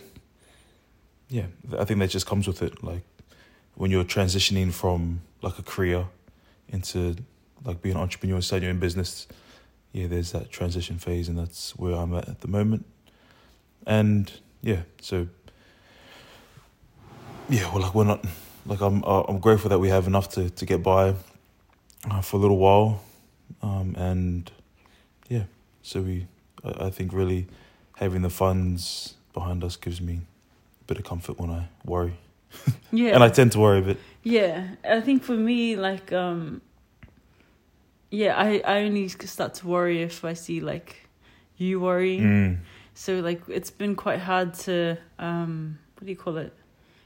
yeah, 1.28 1.44
I 1.78 1.84
think 1.84 2.00
that 2.00 2.08
just 2.08 2.24
comes 2.24 2.46
with 2.46 2.62
it. 2.62 2.82
Like 2.82 3.02
when 3.74 3.90
you're 3.90 4.02
transitioning 4.02 4.72
from 4.72 5.20
like 5.42 5.58
a 5.58 5.62
career 5.62 6.06
into 6.70 7.16
like 7.62 7.82
being 7.82 7.96
an 7.96 8.00
entrepreneur, 8.00 8.40
starting 8.40 8.64
your 8.64 8.72
own 8.72 8.80
business, 8.80 9.28
yeah, 9.92 10.06
there's 10.06 10.32
that 10.32 10.50
transition 10.50 10.96
phase, 10.96 11.28
and 11.28 11.38
that's 11.38 11.76
where 11.76 11.96
I'm 11.96 12.14
at 12.14 12.30
at 12.30 12.40
the 12.40 12.48
moment. 12.48 12.86
And 13.86 14.32
yeah, 14.62 14.82
so 15.02 15.26
yeah, 17.50 17.70
well, 17.72 17.82
like 17.82 17.94
we're 17.94 18.04
not 18.04 18.24
like 18.66 18.80
I'm 18.80 19.02
uh, 19.04 19.22
I'm 19.22 19.38
grateful 19.38 19.70
that 19.70 19.78
we 19.78 19.88
have 19.88 20.06
enough 20.06 20.28
to 20.30 20.50
to 20.50 20.66
get 20.66 20.82
by 20.82 21.14
uh, 22.10 22.20
for 22.20 22.36
a 22.36 22.40
little 22.40 22.58
while, 22.58 23.02
um, 23.62 23.94
and 23.98 24.50
yeah, 25.28 25.44
so 25.82 26.00
we 26.00 26.26
I, 26.64 26.86
I 26.86 26.90
think 26.90 27.12
really 27.12 27.46
having 27.96 28.22
the 28.22 28.30
funds 28.30 29.14
behind 29.34 29.64
us 29.64 29.76
gives 29.76 30.00
me 30.00 30.20
a 30.80 30.84
bit 30.84 30.98
of 30.98 31.04
comfort 31.04 31.38
when 31.38 31.50
I 31.50 31.68
worry, 31.84 32.14
yeah 32.92 33.14
and 33.14 33.22
I 33.22 33.28
tend 33.28 33.52
to 33.52 33.58
worry 33.58 33.80
a 33.80 33.82
bit. 33.82 33.98
Yeah, 34.22 34.68
I 34.84 35.00
think 35.00 35.22
for 35.22 35.34
me, 35.34 35.76
like, 35.76 36.12
um, 36.12 36.60
yeah, 38.10 38.36
I, 38.36 38.60
I 38.66 38.82
only 38.82 39.08
start 39.08 39.54
to 39.54 39.66
worry 39.66 40.02
if 40.02 40.24
I 40.24 40.34
see 40.34 40.60
like 40.60 41.08
you 41.56 41.80
worrying. 41.80 42.22
Mm. 42.22 42.58
So 42.94 43.20
like, 43.20 43.40
it's 43.48 43.70
been 43.70 43.94
quite 43.94 44.18
hard 44.18 44.52
to 44.66 44.98
um, 45.18 45.78
what 45.94 46.04
do 46.04 46.10
you 46.10 46.16
call 46.16 46.36
it? 46.36 46.52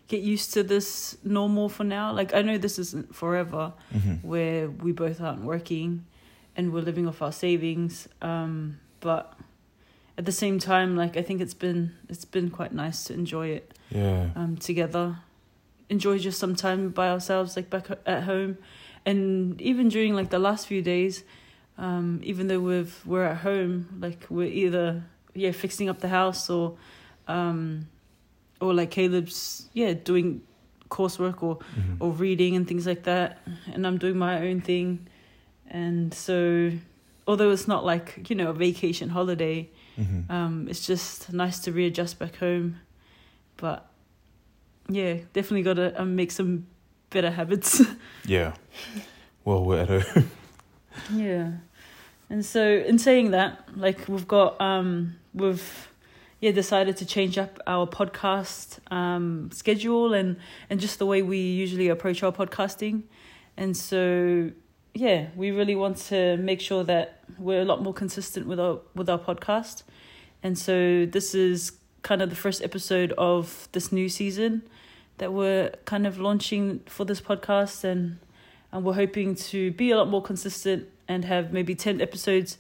Get 0.09 0.21
used 0.23 0.53
to 0.55 0.63
this 0.63 1.17
normal 1.25 1.69
for 1.69 1.85
now. 1.85 2.13
Like, 2.13 2.35
I 2.35 2.43
know 2.43 2.59
this 2.59 2.79
isn't 2.79 3.15
forever, 3.15 3.73
hmm 3.93 4.15
where 4.23 4.69
we 4.69 4.93
both 4.93 5.21
aren't 5.21 5.43
working, 5.43 6.05
and 6.57 6.73
we're 6.73 6.83
living 6.83 7.07
off 7.09 7.23
our 7.23 7.33
savings. 7.33 8.09
Um, 8.23 8.79
but 9.01 9.35
at 10.19 10.25
the 10.27 10.33
same 10.33 10.59
time, 10.59 10.95
like, 10.97 11.17
I 11.17 11.23
think 11.23 11.41
it's 11.41 11.55
been 11.55 11.93
it's 12.09 12.25
been 12.27 12.51
quite 12.51 12.73
nice 12.73 13.05
to 13.05 13.15
enjoy 13.15 13.49
it 13.49 13.73
Yeah. 13.91 14.31
um, 14.37 14.57
together, 14.57 15.19
enjoy 15.89 16.19
just 16.19 16.39
some 16.39 16.55
time 16.55 16.91
by 16.91 17.09
ourselves, 17.09 17.57
like 17.57 17.71
back 17.71 17.87
at 18.07 18.23
home, 18.25 18.59
and 19.07 19.61
even 19.61 19.89
during 19.89 20.15
like 20.15 20.29
the 20.31 20.39
last 20.39 20.67
few 20.67 20.83
days, 20.83 21.25
um, 21.79 22.21
even 22.23 22.47
though 22.49 22.61
we've 22.61 22.95
we're 23.07 23.25
at 23.25 23.39
home, 23.39 23.89
like 24.01 24.27
we're 24.31 24.53
either 24.65 25.03
yeah 25.35 25.53
fixing 25.53 25.89
up 25.89 25.99
the 26.01 26.09
house 26.09 26.49
or, 26.51 26.77
um, 27.27 27.89
or 28.65 28.75
like 28.75 28.91
Caleb's 28.91 29.69
yeah 29.75 29.93
doing 29.93 30.41
coursework 30.91 31.43
or 31.43 31.59
Mhm. 31.59 31.97
or 32.01 32.11
reading 32.13 32.57
and 32.57 32.67
things 32.67 32.87
like 32.87 33.03
that, 33.05 33.39
and 33.73 33.87
I'm 33.87 33.99
doing 33.99 34.17
my 34.19 34.49
own 34.49 34.61
thing, 34.61 35.07
and 35.69 36.13
so 36.15 36.71
although 37.27 37.51
it's 37.51 37.67
not 37.69 37.85
like 37.85 38.29
you 38.31 38.37
know 38.37 38.51
a 38.51 38.53
vacation 38.53 39.09
holiday, 39.11 39.69
Mhm. 39.99 40.31
um, 40.31 40.69
it's 40.69 40.87
just 40.87 41.33
nice 41.33 41.59
to 41.61 41.73
readjust 41.73 42.19
back 42.19 42.37
home, 42.37 42.77
but 43.57 43.87
yeah, 44.89 45.15
definitely 45.33 45.63
got 45.63 45.75
to 45.77 46.01
um, 46.01 46.15
make 46.17 46.31
some 46.31 46.67
better 47.11 47.31
habits. 47.31 47.81
Yeah. 48.27 48.55
Well, 49.45 49.65
we're 49.65 49.81
at 49.83 49.89
home. 49.89 50.31
yeah, 51.13 51.51
and 52.31 52.45
so 52.45 52.63
in 52.63 52.99
saying 52.99 53.31
that, 53.33 53.69
like 53.77 54.09
we've 54.09 54.29
got 54.29 54.61
um, 54.61 55.17
we've 55.35 55.89
yeah 56.45 56.53
decided 56.53 56.95
to 56.99 57.07
change 57.07 57.39
up 57.39 57.59
our 57.67 57.87
podcast 57.87 58.79
um, 58.93 59.51
schedule 59.51 60.13
and 60.13 60.37
and 60.69 60.79
just 60.79 60.99
the 60.99 61.07
way 61.07 61.23
we 61.23 61.39
usually 61.39 61.89
approach 61.89 62.23
our 62.23 62.33
podcasting, 62.33 63.05
and 63.57 63.75
so 63.75 64.51
yeah, 64.93 65.29
we 65.35 65.51
really 65.51 65.75
want 65.75 65.97
to 65.97 66.37
make 66.37 66.61
sure 66.61 66.85
that 66.85 67.25
we're 67.39 67.63
a 67.63 67.65
lot 67.65 67.83
more 67.83 67.95
consistent 67.95 68.47
with 68.47 68.61
our 68.61 68.81
with 68.95 69.09
our 69.09 69.19
podcast, 69.19 69.85
and 70.43 70.59
so 70.59 71.07
this 71.07 71.35
is 71.35 71.73
kind 72.03 72.21
of 72.21 72.29
the 72.29 72.37
first 72.37 72.63
episode 72.63 73.13
of 73.17 73.67
this 73.73 73.91
new 73.91 74.11
season 74.11 74.63
that 75.17 75.33
we're 75.33 75.71
kind 75.87 76.07
of 76.07 76.19
launching 76.19 76.81
for 76.87 77.07
this 77.07 77.23
podcast. 77.23 77.85
And 77.85 78.19
and 78.71 78.85
we're 78.85 79.01
hoping 79.05 79.35
to 79.37 79.71
be 79.71 79.93
a 79.93 79.97
lot 79.97 80.09
more 80.09 80.21
consistent 80.21 80.89
and 81.09 81.25
have 81.25 81.53
maybe 81.55 81.75
10 81.75 82.03
episodes 82.03 82.59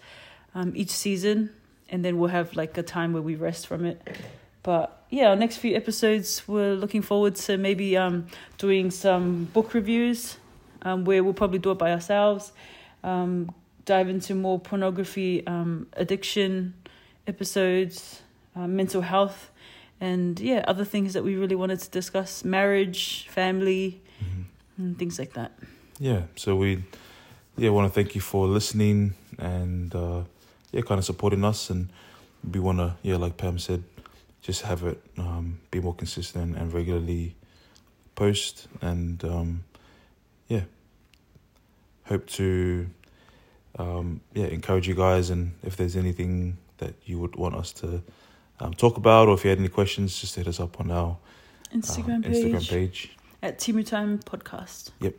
um, 0.55 0.73
each 0.75 0.91
season 0.91 1.51
and 1.95 2.05
then 2.05 2.13
we'll 2.19 2.35
have 2.41 2.49
like 2.57 2.77
a 2.79 2.83
time 2.83 3.11
where 3.15 3.23
we 3.31 3.35
rest 3.49 3.63
from 3.71 3.85
it 3.91 3.99
but 4.63 4.87
yeah 5.11 5.29
our 5.31 5.37
next 5.37 5.57
few 5.59 5.73
episodes 5.77 6.43
we're 6.49 6.75
looking 6.75 7.03
forward 7.03 7.35
to 7.47 7.57
maybe 7.57 7.89
um, 8.05 8.27
doing 8.59 8.91
some 8.91 9.45
book 9.55 9.69
reviews 9.75 10.37
um, 10.87 11.05
where 11.09 11.23
we'll 11.25 11.39
probably 11.43 11.59
do 11.67 11.71
it 11.71 11.79
by 11.79 11.91
ourselves 11.93 12.53
um, 13.11 13.33
dive 13.85 14.09
into 14.09 14.35
more 14.35 14.59
pornography 14.59 15.31
um, 15.47 15.87
addiction 16.05 16.75
episodes 17.27 18.23
uh, 18.57 18.67
mental 18.67 19.03
health 19.03 19.51
and 20.01 20.41
yeah 20.41 20.65
other 20.73 20.85
things 20.85 21.13
that 21.15 21.23
we 21.25 21.37
really 21.37 21.57
wanted 21.57 21.79
to 21.81 21.91
discuss 21.91 22.45
marriage 22.45 23.27
family 23.29 24.01
Mhm. 24.23 24.45
and 24.79 24.99
things 24.99 25.19
like 25.19 25.33
that 25.35 25.51
Yeah. 26.01 26.23
So 26.37 26.57
we, 26.57 26.83
yeah, 27.57 27.71
want 27.71 27.87
to 27.89 27.95
thank 27.95 28.15
you 28.17 28.21
for 28.21 28.43
listening 28.59 29.15
and 29.39 29.95
uh, 29.95 30.23
yeah, 30.75 30.83
kind 30.83 30.99
of 30.99 31.05
supporting 31.05 31.45
us, 31.45 31.71
and 31.71 31.89
we 32.53 32.59
want 32.61 32.79
to, 32.79 32.97
yeah, 33.03 33.17
like 33.17 33.37
Pam 33.37 33.59
said, 33.59 33.85
just 34.43 34.63
have 34.63 34.83
it 34.83 35.01
um, 35.19 35.61
be 35.71 35.81
more 35.81 35.95
consistent 35.95 36.57
and 36.59 36.73
regularly 36.73 37.35
post, 38.17 38.67
and 38.83 39.25
um, 39.25 39.65
yeah, 40.49 40.63
hope 42.07 42.27
to, 42.27 42.87
um, 43.79 44.21
yeah, 44.35 44.47
encourage 44.47 44.89
you 44.89 44.95
guys, 44.97 45.31
and 45.31 45.53
if 45.63 45.77
there's 45.77 45.97
anything 45.97 46.57
that 46.79 46.95
you 47.05 47.19
would 47.21 47.37
want 47.37 47.55
us 47.55 47.73
to 47.73 48.03
um, 48.61 48.75
talk 48.75 48.97
about, 48.97 49.29
or 49.29 49.35
if 49.35 49.45
you 49.45 49.51
had 49.51 49.59
any 49.61 49.69
questions, 49.69 50.21
just 50.21 50.35
hit 50.35 50.49
us 50.49 50.59
up 50.59 50.81
on 50.81 50.91
our 50.91 51.17
instagram, 51.73 52.17
um, 52.17 52.23
page, 52.23 52.45
Instagram 52.45 52.69
page. 52.69 53.17
at 53.43 53.59
timu 53.59 53.87
time 53.87 54.19
podcast 54.19 54.91
Yep. 55.01 55.15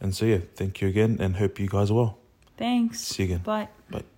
And 0.00 0.14
so 0.14 0.26
yeah, 0.26 0.38
thank 0.54 0.80
you 0.80 0.88
again, 0.88 1.16
and 1.20 1.36
hope 1.36 1.58
you 1.58 1.68
guys 1.68 1.90
are 1.90 1.94
well. 1.94 2.18
thanks 2.56 3.00
See 3.00 3.22
you 3.24 3.28
again. 3.34 3.42
bye 3.44 3.68
Bye. 3.90 4.15